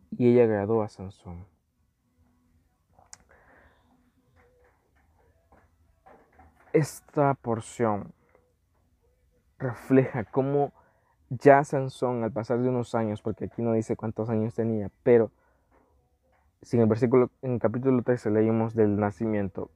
y 0.09 0.31
ella 0.31 0.45
agradó 0.45 0.81
a 0.81 0.88
Sansón. 0.88 1.45
Esta 6.74 7.35
porción 7.35 8.13
refleja 9.57 10.25
cómo 10.25 10.74
ya 11.29 11.63
Sansón, 11.63 12.24
al 12.24 12.32
pasar 12.32 12.60
de 12.60 12.70
unos 12.70 12.96
años, 12.96 13.22
porque 13.22 13.46
aquí 13.46 13.62
no 13.62 13.74
dice 13.74 13.96
cuántos 13.96 14.29
años 14.29 14.53
tenía, 14.53 14.89
pero 15.03 15.32
si 16.62 16.77
en 16.77 16.84
el 16.84 16.89
versículo, 16.89 17.29
en 17.41 17.53
el 17.53 17.60
capítulo 17.60 18.01
13 18.01 18.32
leímos 18.32 18.74
del 18.75 19.00
nacimiento, 19.00 19.70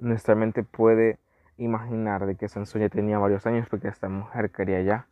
nuestra 0.00 0.34
mente 0.34 0.62
puede 0.62 1.18
imaginar 1.56 2.26
de 2.26 2.36
que 2.36 2.48
Sansón 2.48 2.82
ya 2.82 2.88
tenía 2.88 3.18
varios 3.18 3.46
años 3.46 3.68
porque 3.68 3.88
esta 3.88 4.08
mujer 4.08 4.50
quería 4.50 4.82
ya. 4.82 5.06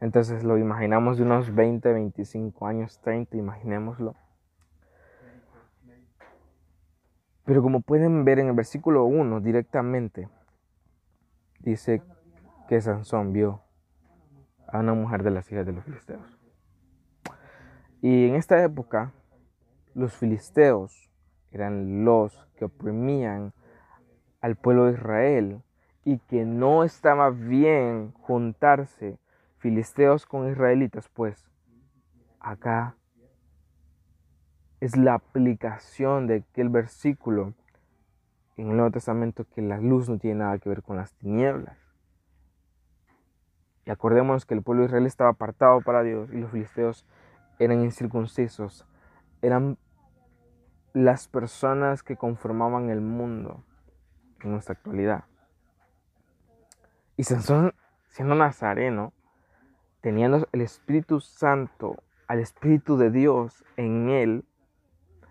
Entonces 0.00 0.44
lo 0.44 0.56
imaginamos 0.56 1.18
de 1.18 1.24
unos 1.24 1.54
20, 1.54 1.92
25 1.92 2.66
años, 2.66 3.00
30, 3.00 3.36
imaginémoslo. 3.36 4.14
Pero 7.44 7.62
como 7.62 7.80
pueden 7.80 8.24
ver 8.24 8.38
en 8.38 8.48
el 8.48 8.54
versículo 8.54 9.04
1 9.04 9.40
directamente, 9.40 10.28
dice 11.58 12.02
que 12.70 12.80
Sansón 12.80 13.32
vio 13.32 13.62
a 14.68 14.78
una 14.78 14.94
mujer 14.94 15.24
de 15.24 15.32
las 15.32 15.50
hijas 15.50 15.66
de 15.66 15.72
los 15.72 15.82
filisteos. 15.82 16.38
Y 18.00 18.28
en 18.28 18.36
esta 18.36 18.62
época, 18.62 19.10
los 19.92 20.16
filisteos 20.16 21.10
eran 21.50 22.04
los 22.04 22.46
que 22.54 22.66
oprimían 22.66 23.52
al 24.40 24.54
pueblo 24.54 24.86
de 24.86 24.92
Israel 24.92 25.62
y 26.04 26.18
que 26.18 26.44
no 26.44 26.84
estaba 26.84 27.30
bien 27.30 28.12
juntarse 28.12 29.18
filisteos 29.58 30.24
con 30.24 30.48
israelitas, 30.48 31.08
pues 31.08 31.50
acá 32.38 32.94
es 34.78 34.96
la 34.96 35.14
aplicación 35.14 36.28
de 36.28 36.44
aquel 36.48 36.68
versículo 36.68 37.52
en 38.56 38.70
el 38.70 38.76
Nuevo 38.76 38.92
Testamento 38.92 39.44
que 39.56 39.60
la 39.60 39.78
luz 39.78 40.08
no 40.08 40.18
tiene 40.18 40.44
nada 40.44 40.58
que 40.60 40.68
ver 40.68 40.84
con 40.84 40.98
las 40.98 41.12
tinieblas. 41.14 41.89
Y 43.84 43.90
acordémonos 43.90 44.46
que 44.46 44.54
el 44.54 44.62
pueblo 44.62 44.84
Israel 44.84 45.06
estaba 45.06 45.30
apartado 45.30 45.80
para 45.80 46.02
Dios 46.02 46.30
y 46.32 46.36
los 46.36 46.50
filisteos 46.50 47.06
eran 47.58 47.82
incircuncisos, 47.82 48.86
eran 49.42 49.78
las 50.92 51.28
personas 51.28 52.02
que 52.02 52.16
conformaban 52.16 52.90
el 52.90 53.00
mundo 53.00 53.64
en 54.42 54.52
nuestra 54.52 54.74
actualidad. 54.74 55.24
Y 57.16 57.24
Sansón, 57.24 57.74
siendo 58.08 58.34
nazareno, 58.34 59.12
teniendo 60.00 60.48
el 60.52 60.62
Espíritu 60.62 61.20
Santo, 61.20 62.02
al 62.26 62.38
Espíritu 62.38 62.96
de 62.96 63.10
Dios 63.10 63.64
en 63.76 64.08
él, 64.08 64.44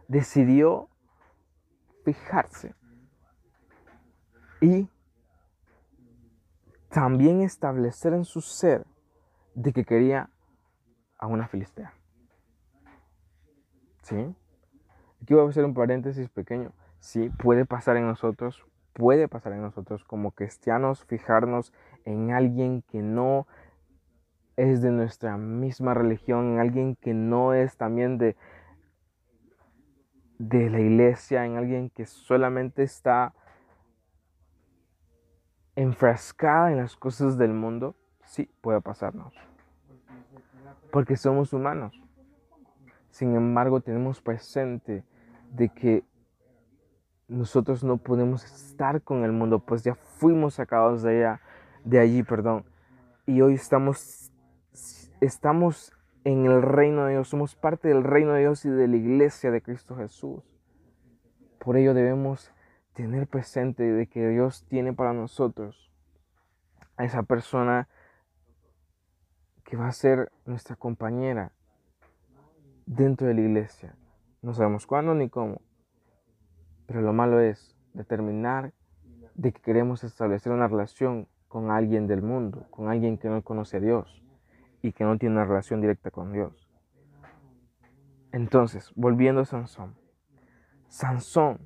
decidió 0.08 0.89
fijarse 2.03 2.75
y 4.62 4.89
también 6.89 7.41
establecer 7.41 8.13
en 8.13 8.25
su 8.25 8.41
ser 8.41 8.86
de 9.53 9.74
que 9.74 9.86
quería 9.86 10.29
a 11.17 11.27
una 11.27 11.48
filistea. 11.48 11.93
¿Sí? 14.01 14.36
Aquí 15.22 15.34
voy 15.34 15.46
a 15.46 15.50
hacer 15.50 15.65
un 15.65 15.74
paréntesis 15.74 16.29
pequeño. 16.29 16.72
Sí, 17.00 17.29
puede 17.29 17.65
pasar 17.65 17.98
en 17.98 18.08
nosotros, 18.08 18.65
puede 18.93 19.27
pasar 19.27 19.53
en 19.53 19.62
nosotros 19.62 20.03
como 20.03 20.31
cristianos 20.31 21.05
fijarnos 21.05 21.74
en 22.05 22.31
alguien 22.31 22.81
que 22.81 23.01
no 23.01 23.48
es 24.58 24.81
de 24.81 24.91
nuestra 24.91 25.38
misma 25.38 25.93
religión, 25.93 26.53
en 26.53 26.60
alguien 26.60 26.96
que 26.96 27.13
no 27.13 27.53
es 27.53 27.77
también 27.77 28.17
de, 28.17 28.36
de 30.38 30.69
la 30.69 30.79
iglesia, 30.79 31.46
en 31.46 31.55
alguien 31.55 31.89
que 31.89 32.05
solamente 32.05 32.84
está 32.84 33.34
enfrascada 35.79 36.74
en 36.74 36.77
las 36.77 36.98
cosas 36.98 37.38
del 37.38 37.53
mundo, 37.53 37.95
sí 38.25 38.50
puede 38.59 38.81
pasarnos. 38.81 39.33
Porque 40.91 41.15
somos 41.15 41.53
humanos. 41.53 41.98
Sin 43.12 43.33
embargo, 43.33 43.79
tenemos 43.79 44.21
presente 44.21 45.05
de 45.53 45.69
que 45.69 46.03
nosotros 47.29 47.81
no 47.86 47.95
podemos 47.95 48.43
estar 48.43 49.01
con 49.01 49.24
el 49.24 49.31
mundo, 49.31 49.59
pues 49.59 49.81
ya 49.83 49.95
fuimos 49.95 50.55
sacados 50.55 51.01
de, 51.01 51.19
allá, 51.19 51.41
de 51.86 52.00
allí, 52.00 52.24
perdón. 52.24 52.65
Y 53.25 53.39
hoy 53.39 53.53
estamos, 53.53 54.33
estamos 55.21 55.93
en 56.25 56.45
el 56.45 56.62
reino 56.62 57.05
de 57.05 57.13
Dios, 57.13 57.29
somos 57.29 57.55
parte 57.55 57.88
del 57.88 58.03
reino 58.03 58.33
de 58.33 58.41
Dios 58.41 58.65
y 58.65 58.69
de 58.69 58.88
la 58.89 58.98
iglesia 58.98 59.50
de 59.50 59.62
Cristo 59.62 59.95
Jesús. 59.95 60.43
Por 61.57 61.77
ello 61.77 61.93
debemos 61.93 62.51
tener 63.00 63.27
presente 63.27 63.84
de 63.84 64.08
que 64.08 64.27
Dios 64.27 64.65
tiene 64.68 64.91
para 64.91 65.13
nosotros 65.13 65.89
a 66.98 67.06
esa 67.06 67.24
persona 67.24 67.88
que 69.63 69.77
va 69.77 69.88
a 69.88 69.94
ser 69.94 70.34
nuestra 70.46 70.75
compañera 70.75 71.53
dentro 72.86 73.25
de 73.25 73.36
la 73.36 73.39
iglesia. 73.39 73.96
No 74.41 74.53
sabemos 74.53 74.86
cuándo 74.86 75.15
ni 75.15 75.29
cómo, 75.29 75.62
pero 76.88 77.00
lo 77.00 77.13
malo 77.13 77.39
es 77.39 77.74
determinar 77.94 78.74
de 79.34 79.53
que 79.53 79.62
queremos 79.62 80.03
establecer 80.03 80.51
una 80.51 80.68
relación 80.68 81.29
con 81.48 81.72
alguien 81.72 82.06
del 82.06 82.22
mundo, 82.22 82.68
con 82.70 82.89
alguien 82.89 83.18
que 83.18 83.29
no 83.29 83.41
conoce 83.44 83.77
a 83.77 83.79
Dios 83.79 84.22
y 84.82 84.91
que 84.91 85.06
no 85.06 85.18
tiene 85.18 85.36
una 85.36 85.46
relación 85.46 85.79
directa 85.79 86.12
con 86.12 86.34
Dios. 86.34 86.70
Entonces, 88.34 88.91
volviendo 88.94 89.39
a 89.39 89.46
Sansón, 89.46 89.96
Sansón, 90.89 91.65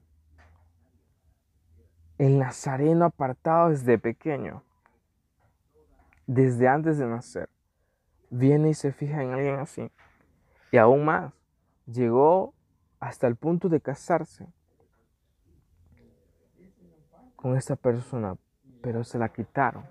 el 2.18 2.38
nazareno 2.38 3.06
apartado 3.06 3.70
desde 3.70 3.98
pequeño, 3.98 4.64
desde 6.28 6.68
antes 6.68 6.98
de 6.98 7.08
nacer, 7.08 7.50
viene 8.30 8.70
y 8.70 8.74
se 8.74 8.92
fija 8.92 9.24
en 9.24 9.34
alguien 9.34 9.60
así. 9.60 9.92
Y 10.72 10.78
aún 10.78 11.06
más, 11.06 11.34
llegó 11.86 12.54
hasta 13.00 13.28
el 13.28 13.36
punto 13.36 13.70
de 13.70 13.82
casarse 13.82 14.48
con 17.36 17.58
esta 17.58 17.76
persona, 17.76 18.38
pero 18.82 19.04
se 19.04 19.18
la 19.18 19.30
quitaron. 19.30 19.86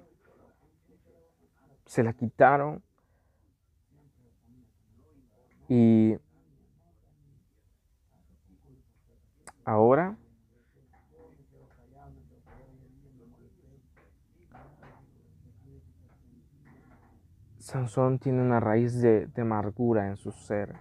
Se 1.85 2.03
la 2.03 2.15
quitaron 2.15 2.83
y 5.69 6.17
ahora 9.65 10.17
Sansón 17.63 18.19
tiene 18.19 18.43
una 18.43 18.59
raíz 18.59 19.01
de, 19.01 19.31
amargura 19.37 20.09
en 20.09 20.17
su 20.17 20.33
ser, 20.33 20.75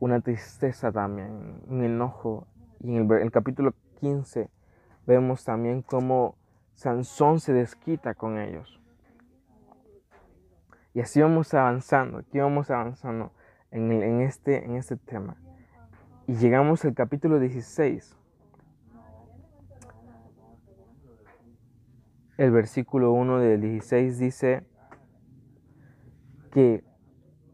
una 0.00 0.20
tristeza 0.20 0.90
también, 0.90 1.62
un 1.68 1.84
enojo. 1.84 2.48
Y 2.80 2.96
en 2.96 3.10
el, 3.12 3.30
capítulo 3.30 3.74
15 4.00 4.50
vemos 5.06 5.44
también 5.44 5.82
cómo 5.82 6.36
Sansón 6.74 7.38
se 7.38 7.52
desquita 7.52 8.14
con 8.14 8.38
ellos. 8.38 8.80
Y 10.94 11.00
así 11.00 11.20
vamos 11.20 11.52
avanzando, 11.52 12.18
aquí 12.18 12.38
vamos 12.38 12.70
avanzando 12.70 13.32
en, 13.70 14.20
este, 14.22 14.64
en 14.64 14.76
este 14.76 14.96
tema. 14.96 15.36
Y 16.26 16.34
llegamos 16.34 16.84
al 16.86 16.94
capítulo 16.94 17.38
16. 17.38 18.16
El 22.36 22.50
versículo 22.50 23.12
1 23.12 23.38
del 23.38 23.60
16 23.60 24.18
dice, 24.18 24.66
que 26.50 26.84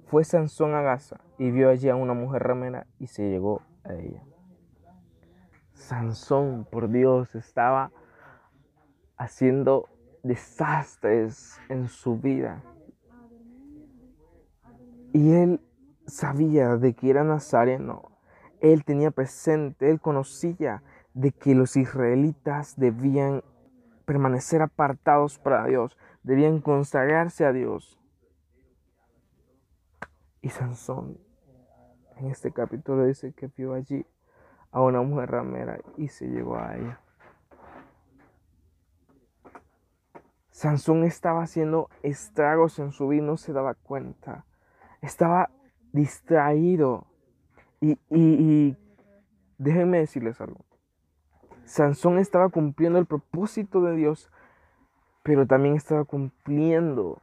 fue 0.06 0.24
Sansón 0.24 0.74
a 0.74 0.80
Gaza 0.80 1.20
y 1.38 1.50
vio 1.50 1.68
allí 1.68 1.88
a 1.88 1.96
una 1.96 2.14
mujer 2.14 2.42
ramera 2.42 2.86
y 2.98 3.06
se 3.06 3.28
llegó 3.28 3.62
a 3.84 3.94
ella. 3.94 4.22
Sansón, 5.72 6.66
por 6.70 6.90
Dios, 6.90 7.34
estaba 7.34 7.92
haciendo 9.16 9.88
desastres 10.22 11.58
en 11.68 11.88
su 11.88 12.18
vida. 12.18 12.62
Y 15.12 15.32
él 15.32 15.60
sabía 16.06 16.76
de 16.76 16.94
que 16.94 17.10
era 17.10 17.24
nazareno. 17.24 18.10
Él 18.60 18.84
tenía 18.84 19.10
presente, 19.10 19.90
él 19.90 20.00
conocía 20.00 20.82
de 21.14 21.32
que 21.32 21.54
los 21.54 21.76
israelitas 21.76 22.78
debían 22.78 23.42
permanecer 24.10 24.60
apartados 24.60 25.38
para 25.38 25.64
Dios, 25.66 25.96
debían 26.24 26.60
consagrarse 26.60 27.44
a 27.44 27.52
Dios. 27.52 27.96
Y 30.42 30.48
Sansón 30.48 31.16
en 32.16 32.26
este 32.26 32.50
capítulo 32.50 33.04
dice 33.04 33.32
que 33.32 33.46
vio 33.56 33.72
allí 33.72 34.04
a 34.72 34.80
una 34.80 35.00
mujer 35.00 35.30
ramera 35.30 35.78
y 35.96 36.08
se 36.08 36.26
llegó 36.26 36.56
a 36.56 36.76
ella. 36.76 37.00
Sansón 40.50 41.04
estaba 41.04 41.44
haciendo 41.44 41.88
estragos 42.02 42.80
en 42.80 42.90
su 42.90 43.06
vida, 43.06 43.22
no 43.22 43.36
se 43.36 43.52
daba 43.52 43.74
cuenta. 43.74 44.44
Estaba 45.02 45.50
distraído. 45.92 47.06
Y, 47.80 47.96
y 48.10 48.76
déjenme 49.56 49.98
decirles 49.98 50.40
algo. 50.40 50.64
Sansón 51.70 52.18
estaba 52.18 52.48
cumpliendo 52.48 52.98
el 52.98 53.06
propósito 53.06 53.80
de 53.80 53.94
Dios, 53.94 54.28
pero 55.22 55.46
también 55.46 55.76
estaba 55.76 56.04
cumpliendo 56.04 57.22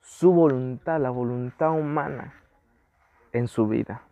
su 0.00 0.32
voluntad, 0.32 1.00
la 1.00 1.10
voluntad 1.10 1.72
humana 1.72 2.32
en 3.32 3.48
su 3.48 3.66
vida. 3.66 4.02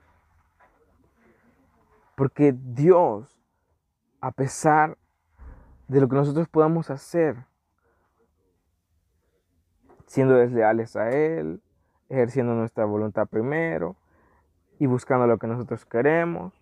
Porque 2.17 2.53
Dios, 2.53 3.41
a 4.21 4.33
pesar 4.33 4.99
de 5.87 6.01
lo 6.01 6.09
que 6.09 6.17
nosotros 6.17 6.49
podamos 6.49 6.91
hacer, 6.91 7.37
siendo 10.07 10.35
desleales 10.35 10.97
a 10.97 11.11
Él, 11.11 11.63
ejerciendo 12.09 12.55
nuestra 12.55 12.87
voluntad 12.87 13.29
primero 13.29 13.95
y 14.81 14.87
buscando 14.87 15.29
lo 15.29 15.39
que 15.39 15.47
nosotros 15.47 15.87
queremos, 15.87 16.60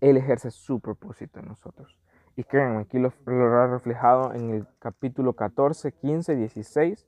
Él 0.00 0.16
ejerce 0.16 0.50
su 0.50 0.80
propósito 0.80 1.40
en 1.40 1.48
nosotros. 1.48 1.98
Y 2.36 2.44
créanme, 2.44 2.80
aquí 2.82 2.98
lo, 2.98 3.12
lo 3.26 3.60
ha 3.60 3.66
reflejado 3.66 4.32
en 4.34 4.50
el 4.50 4.66
capítulo 4.78 5.34
14, 5.34 5.92
15, 5.92 6.36
16, 6.36 7.06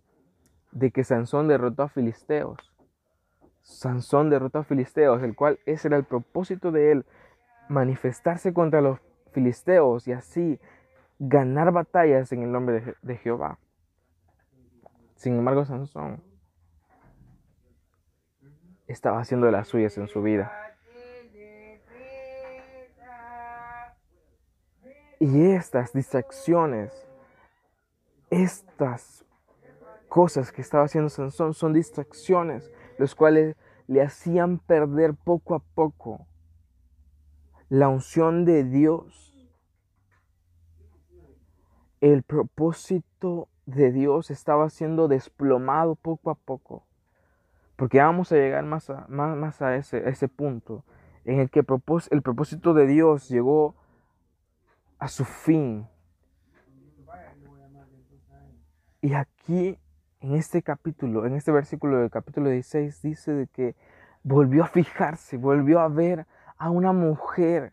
de 0.73 0.91
que 0.91 1.05
Sansón 1.05 1.49
derrotó 1.49 1.85
a 1.85 1.89
Filisteos 1.89 2.73
Sansón 3.63 4.29
derrotó 4.29 4.59
a 4.59 4.65
filisteos, 4.65 5.23
el 5.23 5.35
cual 5.35 5.59
ese 5.67 5.89
era 5.89 5.97
el 5.97 6.05
propósito 6.05 6.73
de 6.73 6.93
él, 6.93 7.07
manifestarse 7.69 8.53
contra 8.53 8.81
los 8.81 8.99
filisteos 9.33 10.07
y 10.09 10.13
así 10.13 10.61
ganar 11.19 11.73
batallas 11.73 12.33
en 12.33 12.43
el 12.43 12.53
nombre 12.53 12.97
de, 13.01 13.17
Jehová. 13.17 13.59
Sin 15.15 15.39
embargo, 15.39 15.65
Sansón 15.65 16.23
estaba 18.89 19.21
haciendo 19.21 19.51
las 19.51 19.69
suyas 19.69 19.97
en 19.97 20.09
su 20.09 20.23
vida. 20.23 20.53
Y 25.23 25.53
estas 25.53 25.93
distracciones, 25.93 27.07
estas 28.29 29.25
cosas 30.09 30.51
que 30.51 30.63
estaba 30.63 30.87
haciendo 30.87 31.11
Sansón 31.11 31.55
son 31.55 31.73
distracciones 31.73 32.73
los 32.99 33.15
cuales 33.15 33.55
le 33.87 34.03
hacían 34.03 34.59
perder 34.59 35.15
poco 35.15 35.55
a 35.55 35.61
poco 35.61 36.27
la 37.69 37.89
unción 37.89 38.45
de 38.45 38.65
Dios. 38.65 39.33
El 42.01 42.25
propósito 42.25 43.47
de 43.65 43.93
Dios 43.93 44.29
estaba 44.33 44.71
siendo 44.71 45.07
desplomado 45.07 45.95
poco 45.95 46.31
a 46.31 46.35
poco. 46.35 46.85
Porque 47.77 48.01
vamos 48.01 48.33
a 48.33 48.35
llegar 48.35 48.65
más 48.65 48.91
a, 48.91 49.07
más, 49.07 49.63
a, 49.63 49.77
ese, 49.77 50.09
ese, 50.09 50.27
punto 50.27 50.85
en 51.25 51.39
el 51.39 51.49
que 51.49 51.61
el 51.61 52.23
propósito 52.23 52.75
de 52.75 52.89
Dios 52.89 53.29
llegó 53.29 53.77
a 55.03 55.09
su 55.09 55.25
fin. 55.25 55.89
Y 59.01 59.15
aquí 59.15 59.77
en 60.21 60.37
este 60.37 60.63
capítulo, 60.63 61.27
en 61.27 61.35
este 61.35 61.51
versículo 61.51 61.99
del 61.99 62.09
capítulo 62.09 62.49
16, 62.49 63.03
dice 63.03 63.33
de 63.33 63.47
que 63.49 63.75
volvió 64.23 64.63
a 64.63 64.69
fijarse, 64.69 65.39
volvió 65.39 65.81
a 65.81 65.89
ver 65.89 66.25
a 66.57 66.71
una 66.71 66.93
mujer 66.93 67.73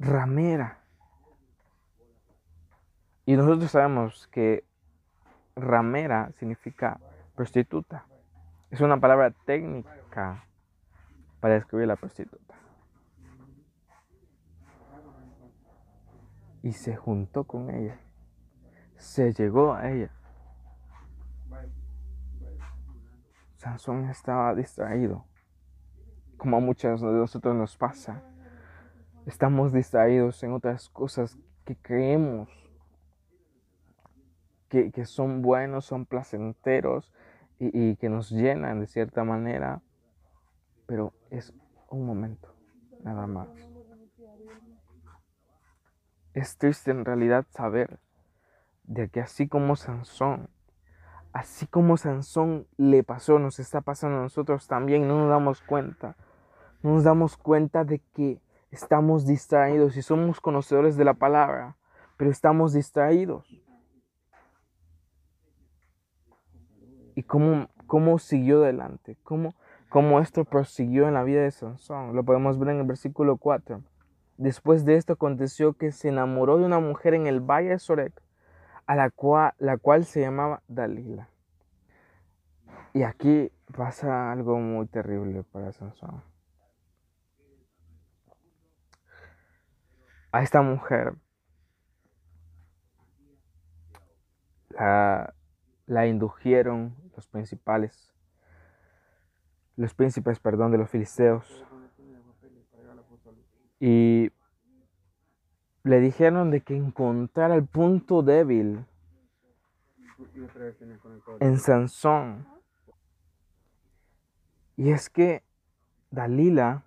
ramera. 0.00 0.80
Y 3.24 3.36
nosotros 3.36 3.70
sabemos 3.70 4.26
que 4.26 4.64
ramera 5.54 6.32
significa 6.40 6.98
prostituta. 7.36 8.04
Es 8.72 8.80
una 8.80 8.98
palabra 8.98 9.30
técnica 9.46 10.44
para 11.38 11.54
describir 11.54 11.86
la 11.86 11.94
prostituta. 11.94 12.57
Y 16.68 16.72
se 16.72 16.96
juntó 16.96 17.44
con 17.44 17.70
ella 17.70 17.98
se 18.98 19.32
llegó 19.32 19.74
a 19.74 19.90
ella. 19.90 20.10
Sansón 23.56 24.04
estaba 24.08 24.54
distraído, 24.54 25.24
como 26.36 26.58
a 26.58 26.60
muchos 26.60 27.00
de 27.00 27.06
nosotros 27.06 27.54
nos 27.56 27.76
pasa. 27.76 28.22
Estamos 29.26 29.72
distraídos 29.72 30.42
en 30.42 30.52
otras 30.52 30.88
cosas 30.88 31.38
que 31.64 31.76
creemos 31.76 32.48
que, 34.68 35.04
son 35.06 35.42
buenos, 35.42 35.86
son 35.86 36.04
placenteros 36.04 37.12
y, 37.58 37.90
y 37.90 37.96
que 37.96 38.08
nos 38.08 38.30
llenan 38.30 38.80
de 38.80 38.86
cierta 38.86 39.24
manera, 39.24 39.80
pero 40.86 41.14
es 41.30 41.52
un 41.88 42.06
momento, 42.06 42.54
nada 43.02 43.26
más. 43.26 43.48
Es 46.34 46.56
triste 46.56 46.90
en 46.90 47.04
realidad 47.04 47.46
saber 47.50 47.98
de 48.84 49.08
que 49.08 49.20
así 49.20 49.48
como 49.48 49.76
Sansón, 49.76 50.48
así 51.32 51.66
como 51.66 51.96
Sansón 51.96 52.66
le 52.76 53.02
pasó, 53.02 53.38
nos 53.38 53.58
está 53.58 53.80
pasando 53.80 54.18
a 54.18 54.22
nosotros 54.22 54.66
también, 54.66 55.08
no 55.08 55.18
nos 55.18 55.30
damos 55.30 55.60
cuenta. 55.62 56.16
No 56.82 56.94
nos 56.94 57.04
damos 57.04 57.36
cuenta 57.36 57.84
de 57.84 58.00
que 58.14 58.40
estamos 58.70 59.26
distraídos 59.26 59.96
y 59.96 60.02
somos 60.02 60.40
conocedores 60.40 60.96
de 60.96 61.04
la 61.04 61.14
palabra, 61.14 61.76
pero 62.16 62.30
estamos 62.30 62.72
distraídos. 62.72 63.46
¿Y 67.14 67.24
cómo, 67.24 67.68
cómo 67.86 68.18
siguió 68.18 68.62
adelante? 68.62 69.16
¿Cómo 69.24 69.54
cómo 69.88 70.20
esto 70.20 70.44
prosiguió 70.44 71.08
en 71.08 71.14
la 71.14 71.24
vida 71.24 71.42
de 71.42 71.50
Sansón. 71.50 72.14
Lo 72.14 72.24
podemos 72.24 72.58
ver 72.58 72.70
en 72.70 72.80
el 72.80 72.86
versículo 72.86 73.36
4. 73.36 73.82
Después 74.38 74.84
de 74.84 74.96
esto 74.96 75.12
aconteció 75.12 75.74
que 75.74 75.92
se 75.92 76.08
enamoró 76.08 76.56
de 76.56 76.64
una 76.64 76.78
mujer 76.78 77.12
en 77.12 77.26
el 77.26 77.40
valle 77.40 77.70
de 77.70 77.78
Sorek, 77.78 78.22
a 78.86 78.96
la 78.96 79.10
cual, 79.10 79.52
la 79.58 79.76
cual 79.76 80.06
se 80.06 80.20
llamaba 80.20 80.62
Dalila. 80.68 81.28
Y 82.94 83.02
aquí 83.02 83.52
pasa 83.76 84.32
algo 84.32 84.58
muy 84.58 84.86
terrible 84.86 85.42
para 85.42 85.72
Sansón. 85.72 86.22
A 90.32 90.42
esta 90.42 90.62
mujer 90.62 91.14
la, 94.70 95.34
la 95.86 96.06
indujeron 96.06 96.94
los 97.14 97.26
principales 97.26 98.14
los 99.78 99.94
príncipes, 99.94 100.40
perdón, 100.40 100.72
de 100.72 100.78
los 100.78 100.90
filisteos. 100.90 101.64
Y 103.80 104.30
le 105.84 106.00
dijeron 106.00 106.50
de 106.50 106.60
que 106.60 106.76
encontrara 106.76 107.54
el 107.54 107.64
punto 107.64 108.22
débil 108.22 108.84
en 111.40 111.58
Sansón. 111.58 112.46
Y 114.76 114.90
es 114.90 115.10
que 115.10 115.42
Dalila 116.10 116.84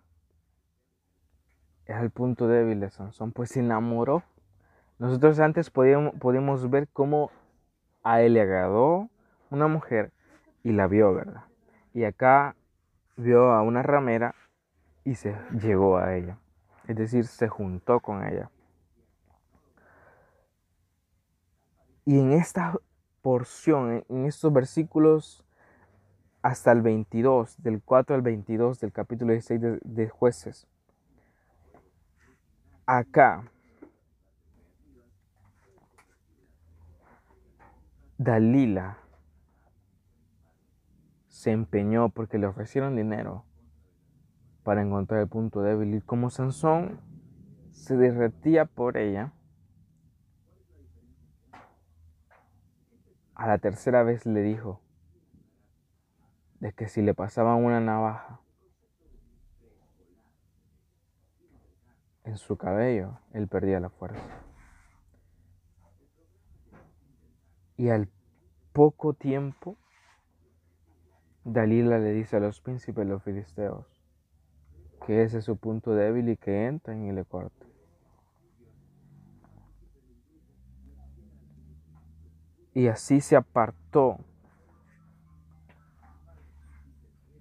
era 1.85 2.01
el 2.01 2.09
punto 2.09 2.47
débil 2.47 2.79
de 2.79 2.89
Sansón, 2.89 3.31
pues 3.31 3.49
se 3.49 3.59
enamoró. 3.59 4.23
Nosotros 4.99 5.39
antes 5.39 5.69
podíamos, 5.69 6.13
podíamos 6.15 6.69
ver 6.69 6.87
cómo 6.87 7.31
a 8.03 8.21
él 8.21 8.33
le 8.33 8.41
agradó 8.41 9.09
una 9.49 9.67
mujer 9.67 10.11
y 10.63 10.71
la 10.71 10.87
vio, 10.87 11.13
¿verdad? 11.13 11.43
Y 11.93 12.03
acá 12.03 12.55
vio 13.17 13.51
a 13.51 13.61
una 13.61 13.81
ramera 13.81 14.35
y 15.03 15.15
se 15.15 15.35
llegó 15.59 15.97
a 15.97 16.15
ella. 16.15 16.37
Es 16.87 16.95
decir, 16.95 17.25
se 17.25 17.47
juntó 17.47 17.99
con 17.99 18.23
ella. 18.25 18.49
Y 22.05 22.19
en 22.19 22.33
esta 22.33 22.75
porción, 23.21 24.03
en 24.09 24.25
estos 24.25 24.51
versículos 24.51 25.45
hasta 26.41 26.71
el 26.71 26.81
22, 26.81 27.61
del 27.61 27.81
4 27.83 28.15
al 28.15 28.21
22 28.21 28.79
del 28.79 28.91
capítulo 28.91 29.31
16 29.31 29.61
de, 29.61 29.79
de 29.83 30.09
jueces, 30.09 30.67
acá 32.87 33.51
Dalila 38.17 38.97
se 41.27 41.51
empeñó 41.51 42.09
porque 42.09 42.37
le 42.37 42.47
ofrecieron 42.47 42.95
dinero 42.95 43.45
para 44.63 44.81
encontrar 44.81 45.21
el 45.21 45.27
punto 45.27 45.61
débil. 45.61 45.95
Y 45.95 46.01
como 46.01 46.29
Sansón 46.29 46.99
se 47.71 47.97
derretía 47.97 48.65
por 48.65 48.97
ella, 48.97 49.33
a 53.35 53.47
la 53.47 53.57
tercera 53.57 54.03
vez 54.03 54.25
le 54.25 54.41
dijo 54.41 54.81
de 56.59 56.73
que 56.73 56.87
si 56.87 57.01
le 57.01 57.15
pasaban 57.15 57.63
una 57.63 57.79
navaja 57.79 58.39
en 62.23 62.37
su 62.37 62.55
cabello, 62.55 63.19
él 63.33 63.47
perdía 63.47 63.79
la 63.79 63.89
fuerza. 63.89 64.21
Y 67.77 67.89
al 67.89 68.09
poco 68.73 69.15
tiempo 69.15 69.75
Dalila 71.43 71.97
le 71.97 72.11
dice 72.11 72.37
a 72.37 72.39
los 72.39 72.61
príncipes 72.61 73.07
los 73.07 73.23
filisteos 73.23 73.90
que 75.11 75.23
ese 75.23 75.39
es 75.39 75.43
su 75.43 75.57
punto 75.57 75.93
débil 75.93 76.29
y 76.29 76.37
que 76.37 76.67
entren 76.67 77.05
y 77.05 77.11
le 77.11 77.25
corten. 77.25 77.67
Y 82.73 82.87
así 82.87 83.19
se 83.19 83.35
apartó. 83.35 84.19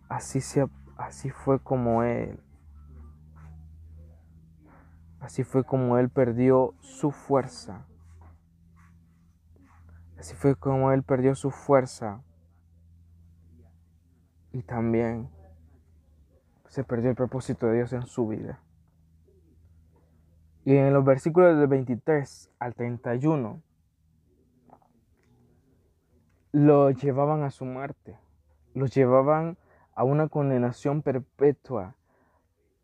Así, 0.09 0.40
se, 0.40 0.66
así 0.96 1.30
fue 1.30 1.61
como 1.61 2.02
él. 2.02 2.40
Así 5.20 5.44
fue 5.44 5.62
como 5.62 5.96
él 5.96 6.11
perdió 6.11 6.74
su 6.80 7.12
fuerza. 7.12 7.87
Así 10.18 10.35
fue 10.35 10.56
como 10.56 10.90
él 10.90 11.04
perdió 11.04 11.37
su 11.37 11.52
fuerza 11.52 12.20
y 14.50 14.62
también 14.62 15.30
se 16.70 16.85
perdió 16.85 17.11
el 17.11 17.16
propósito 17.16 17.66
de 17.66 17.74
Dios 17.74 17.92
en 17.92 18.06
su 18.06 18.28
vida. 18.28 18.61
Y 20.64 20.76
en 20.76 20.94
los 20.94 21.04
versículos 21.04 21.59
del 21.59 21.66
23 21.66 22.50
al 22.61 22.74
31 22.74 23.61
lo 26.52 26.90
llevaban 26.90 27.42
a 27.42 27.50
su 27.50 27.64
muerte, 27.64 28.16
lo 28.74 28.87
llevaban 28.87 29.59
a 29.94 30.04
una 30.04 30.28
condenación 30.28 31.02
perpetua, 31.02 31.96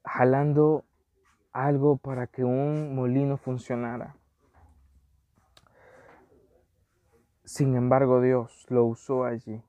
jalando 0.05 0.85
algo 1.53 1.97
para 1.97 2.27
que 2.27 2.43
un 2.43 2.95
molino 2.95 3.37
funcionara. 3.37 4.17
Sin 7.45 7.77
embargo, 7.77 8.21
Dios 8.21 8.67
lo 8.69 8.85
usó 8.85 9.25
allí, 9.25 9.63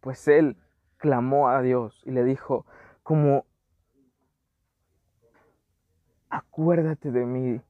pues 0.00 0.26
Él 0.26 0.56
clamó 0.96 1.50
a 1.50 1.60
Dios 1.60 2.02
y 2.06 2.12
le 2.12 2.24
dijo, 2.24 2.64
como, 3.02 3.44
acuérdate 6.30 7.10
de 7.10 7.24
mí, 7.24 7.60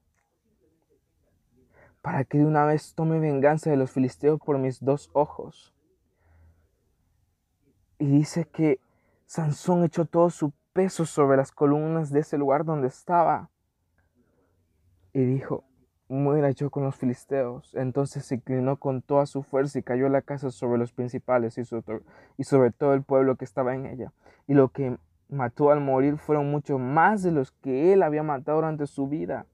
para 2.02 2.24
que 2.24 2.38
de 2.38 2.46
una 2.46 2.64
vez 2.64 2.94
tome 2.94 3.18
venganza 3.18 3.70
de 3.70 3.76
los 3.76 3.90
filisteos 3.90 4.40
por 4.40 4.58
mis 4.58 4.84
dos 4.84 5.10
ojos. 5.12 5.74
Y 7.98 8.06
dice 8.06 8.46
que 8.46 8.80
Sansón 9.26 9.84
echó 9.84 10.04
todo 10.04 10.30
su 10.30 10.52
peso 10.72 11.04
sobre 11.04 11.36
las 11.36 11.52
columnas 11.52 12.10
de 12.10 12.20
ese 12.20 12.38
lugar 12.38 12.64
donde 12.64 12.88
estaba. 12.88 13.50
Y 15.12 15.24
dijo, 15.24 15.64
muera 16.08 16.50
yo 16.50 16.70
con 16.70 16.84
los 16.84 16.96
filisteos. 16.96 17.74
Entonces 17.74 18.24
se 18.24 18.36
inclinó 18.36 18.78
con 18.78 19.02
toda 19.02 19.26
su 19.26 19.42
fuerza 19.42 19.78
y 19.78 19.82
cayó 19.82 20.08
la 20.08 20.22
casa 20.22 20.50
sobre 20.50 20.78
los 20.78 20.92
principales 20.92 21.58
y 21.58 21.64
sobre, 21.64 22.00
y 22.36 22.44
sobre 22.44 22.70
todo 22.70 22.94
el 22.94 23.02
pueblo 23.02 23.36
que 23.36 23.44
estaba 23.44 23.74
en 23.74 23.86
ella. 23.86 24.12
Y 24.46 24.54
lo 24.54 24.68
que 24.68 24.96
mató 25.28 25.70
al 25.70 25.80
morir 25.80 26.16
fueron 26.18 26.50
mucho 26.50 26.78
más 26.78 27.22
de 27.22 27.32
los 27.32 27.52
que 27.52 27.92
él 27.92 28.02
había 28.02 28.22
matado 28.22 28.58
durante 28.58 28.86
su 28.86 29.08
vida. 29.08 29.46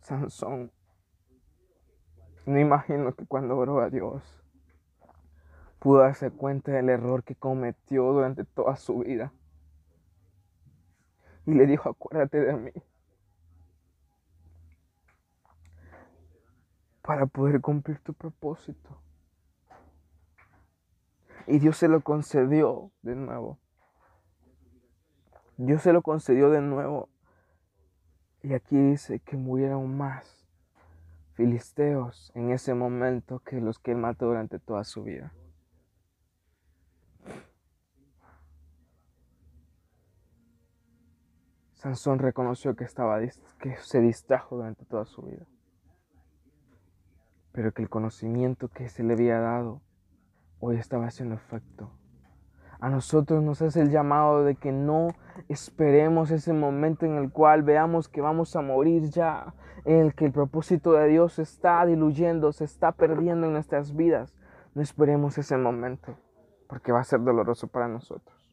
Sansón, 0.00 0.70
no 2.46 2.58
imagino 2.58 3.14
que 3.14 3.24
cuando 3.24 3.56
oró 3.56 3.80
a 3.80 3.88
Dios 3.88 4.22
pudo 5.78 6.00
darse 6.00 6.30
cuenta 6.30 6.72
del 6.72 6.90
error 6.90 7.24
que 7.24 7.34
cometió 7.34 8.12
durante 8.12 8.44
toda 8.44 8.76
su 8.76 8.98
vida 8.98 9.32
y 11.46 11.52
le 11.52 11.66
dijo, 11.66 11.90
acuérdate 11.90 12.40
de 12.40 12.54
mí. 12.54 12.70
Para 17.02 17.26
poder 17.26 17.60
cumplir 17.60 17.98
tu 18.00 18.14
propósito. 18.14 19.03
Y 21.46 21.58
Dios 21.58 21.76
se 21.76 21.88
lo 21.88 22.00
concedió 22.00 22.90
de 23.02 23.14
nuevo. 23.14 23.58
Dios 25.56 25.82
se 25.82 25.92
lo 25.92 26.02
concedió 26.02 26.50
de 26.50 26.60
nuevo. 26.60 27.08
Y 28.42 28.54
aquí 28.54 28.76
dice 28.76 29.20
que 29.20 29.36
murieron 29.36 29.96
más 29.96 30.46
filisteos 31.34 32.30
en 32.34 32.50
ese 32.50 32.74
momento 32.74 33.40
que 33.40 33.60
los 33.60 33.78
que 33.78 33.92
él 33.92 33.98
mató 33.98 34.26
durante 34.26 34.58
toda 34.58 34.84
su 34.84 35.02
vida. 35.02 35.32
Sansón 41.74 42.18
reconoció 42.18 42.74
que, 42.76 42.84
estaba, 42.84 43.20
que 43.60 43.76
se 43.76 44.00
distrajo 44.00 44.56
durante 44.56 44.86
toda 44.86 45.04
su 45.04 45.20
vida, 45.22 45.44
pero 47.52 47.72
que 47.72 47.82
el 47.82 47.90
conocimiento 47.90 48.68
que 48.68 48.88
se 48.88 49.02
le 49.02 49.12
había 49.12 49.38
dado 49.38 49.82
hoy 50.64 50.76
estaba 50.76 51.06
haciendo 51.06 51.34
efecto. 51.34 51.90
A 52.80 52.88
nosotros 52.88 53.42
nos 53.42 53.62
hace 53.62 53.80
el 53.80 53.90
llamado 53.90 54.44
de 54.44 54.56
que 54.56 54.72
no 54.72 55.08
esperemos 55.48 56.30
ese 56.30 56.52
momento 56.52 57.06
en 57.06 57.16
el 57.16 57.30
cual 57.30 57.62
veamos 57.62 58.08
que 58.08 58.20
vamos 58.20 58.56
a 58.56 58.62
morir 58.62 59.10
ya, 59.10 59.54
en 59.84 60.00
el 60.00 60.14
que 60.14 60.26
el 60.26 60.32
propósito 60.32 60.92
de 60.92 61.08
Dios 61.08 61.34
se 61.34 61.42
está 61.42 61.84
diluyendo, 61.86 62.52
se 62.52 62.64
está 62.64 62.92
perdiendo 62.92 63.46
en 63.46 63.52
nuestras 63.52 63.94
vidas. 63.94 64.34
No 64.74 64.82
esperemos 64.82 65.38
ese 65.38 65.56
momento, 65.56 66.16
porque 66.66 66.92
va 66.92 67.00
a 67.00 67.04
ser 67.04 67.22
doloroso 67.22 67.68
para 67.68 67.88
nosotros. 67.88 68.43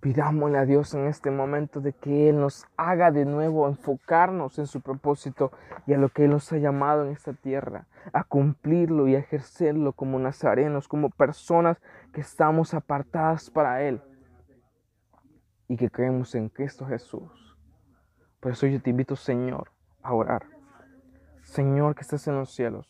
Pidámosle 0.00 0.56
a 0.56 0.64
Dios 0.64 0.94
en 0.94 1.06
este 1.06 1.30
momento 1.30 1.80
de 1.80 1.92
que 1.92 2.30
Él 2.30 2.40
nos 2.40 2.64
haga 2.78 3.10
de 3.10 3.26
nuevo 3.26 3.68
enfocarnos 3.68 4.58
en 4.58 4.66
su 4.66 4.80
propósito 4.80 5.52
y 5.86 5.92
a 5.92 5.98
lo 5.98 6.08
que 6.08 6.24
Él 6.24 6.30
nos 6.30 6.50
ha 6.52 6.56
llamado 6.56 7.04
en 7.04 7.12
esta 7.12 7.34
tierra, 7.34 7.86
a 8.14 8.24
cumplirlo 8.24 9.08
y 9.08 9.14
a 9.14 9.18
ejercerlo 9.18 9.92
como 9.92 10.18
nazarenos, 10.18 10.88
como 10.88 11.10
personas 11.10 11.76
que 12.14 12.22
estamos 12.22 12.72
apartadas 12.72 13.50
para 13.50 13.82
Él 13.82 14.00
y 15.68 15.76
que 15.76 15.90
creemos 15.90 16.34
en 16.34 16.48
Cristo 16.48 16.86
Jesús. 16.86 17.56
Por 18.40 18.52
eso 18.52 18.66
yo 18.66 18.80
te 18.80 18.88
invito, 18.88 19.16
Señor, 19.16 19.70
a 20.02 20.14
orar. 20.14 20.46
Señor 21.42 21.94
que 21.94 22.00
estás 22.00 22.26
en 22.26 22.36
los 22.36 22.54
cielos. 22.54 22.89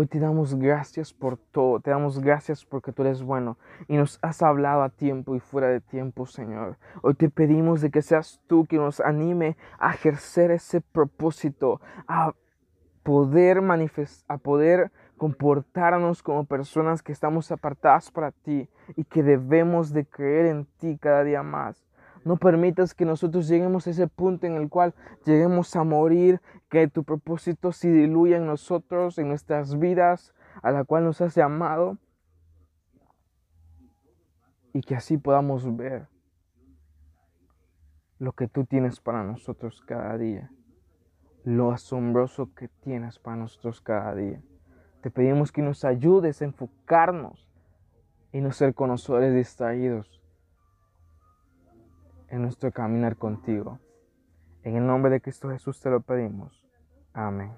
Hoy 0.00 0.06
te 0.06 0.20
damos 0.20 0.54
gracias 0.54 1.12
por 1.12 1.36
todo, 1.36 1.80
te 1.80 1.90
damos 1.90 2.20
gracias 2.20 2.64
porque 2.64 2.92
tú 2.92 3.02
eres 3.02 3.20
bueno 3.20 3.58
y 3.88 3.96
nos 3.96 4.20
has 4.22 4.42
hablado 4.42 4.82
a 4.84 4.90
tiempo 4.90 5.34
y 5.34 5.40
fuera 5.40 5.66
de 5.66 5.80
tiempo, 5.80 6.24
Señor. 6.24 6.78
Hoy 7.02 7.14
te 7.14 7.28
pedimos 7.28 7.80
de 7.80 7.90
que 7.90 8.00
seas 8.00 8.40
tú 8.46 8.64
quien 8.68 8.82
nos 8.82 9.00
anime 9.00 9.56
a 9.80 9.92
ejercer 9.92 10.52
ese 10.52 10.80
propósito, 10.80 11.80
a 12.06 12.32
poder 13.02 13.60
manifestar, 13.60 14.36
a 14.36 14.38
poder 14.38 14.92
comportarnos 15.16 16.22
como 16.22 16.44
personas 16.44 17.02
que 17.02 17.10
estamos 17.10 17.50
apartadas 17.50 18.12
para 18.12 18.30
ti 18.30 18.68
y 18.94 19.02
que 19.02 19.24
debemos 19.24 19.92
de 19.92 20.06
creer 20.06 20.46
en 20.46 20.64
ti 20.78 20.96
cada 20.96 21.24
día 21.24 21.42
más. 21.42 21.87
No 22.28 22.36
permitas 22.36 22.92
que 22.92 23.06
nosotros 23.06 23.48
lleguemos 23.48 23.86
a 23.86 23.90
ese 23.90 24.06
punto 24.06 24.46
en 24.46 24.56
el 24.56 24.68
cual 24.68 24.94
lleguemos 25.24 25.74
a 25.76 25.82
morir, 25.82 26.42
que 26.68 26.86
tu 26.86 27.02
propósito 27.02 27.72
se 27.72 27.90
diluya 27.90 28.36
en 28.36 28.44
nosotros, 28.44 29.16
en 29.16 29.28
nuestras 29.28 29.78
vidas, 29.78 30.34
a 30.62 30.70
la 30.70 30.84
cual 30.84 31.04
nos 31.04 31.22
has 31.22 31.34
llamado, 31.34 31.96
y 34.74 34.82
que 34.82 34.94
así 34.94 35.16
podamos 35.16 35.74
ver 35.74 36.06
lo 38.18 38.32
que 38.32 38.46
tú 38.46 38.66
tienes 38.66 39.00
para 39.00 39.24
nosotros 39.24 39.80
cada 39.80 40.18
día, 40.18 40.50
lo 41.44 41.72
asombroso 41.72 42.52
que 42.54 42.68
tienes 42.68 43.18
para 43.18 43.38
nosotros 43.38 43.80
cada 43.80 44.14
día. 44.14 44.42
Te 45.00 45.10
pedimos 45.10 45.50
que 45.50 45.62
nos 45.62 45.82
ayudes 45.82 46.42
a 46.42 46.44
enfocarnos 46.44 47.48
y 48.32 48.42
no 48.42 48.52
ser 48.52 48.74
conocedores 48.74 49.34
distraídos 49.34 50.17
en 52.28 52.42
nuestro 52.42 52.72
caminar 52.72 53.16
contigo. 53.16 53.78
En 54.62 54.76
el 54.76 54.86
nombre 54.86 55.10
de 55.10 55.20
Cristo 55.20 55.50
Jesús 55.50 55.80
te 55.80 55.90
lo 55.90 56.00
pedimos. 56.00 56.64
Amén. 57.12 57.52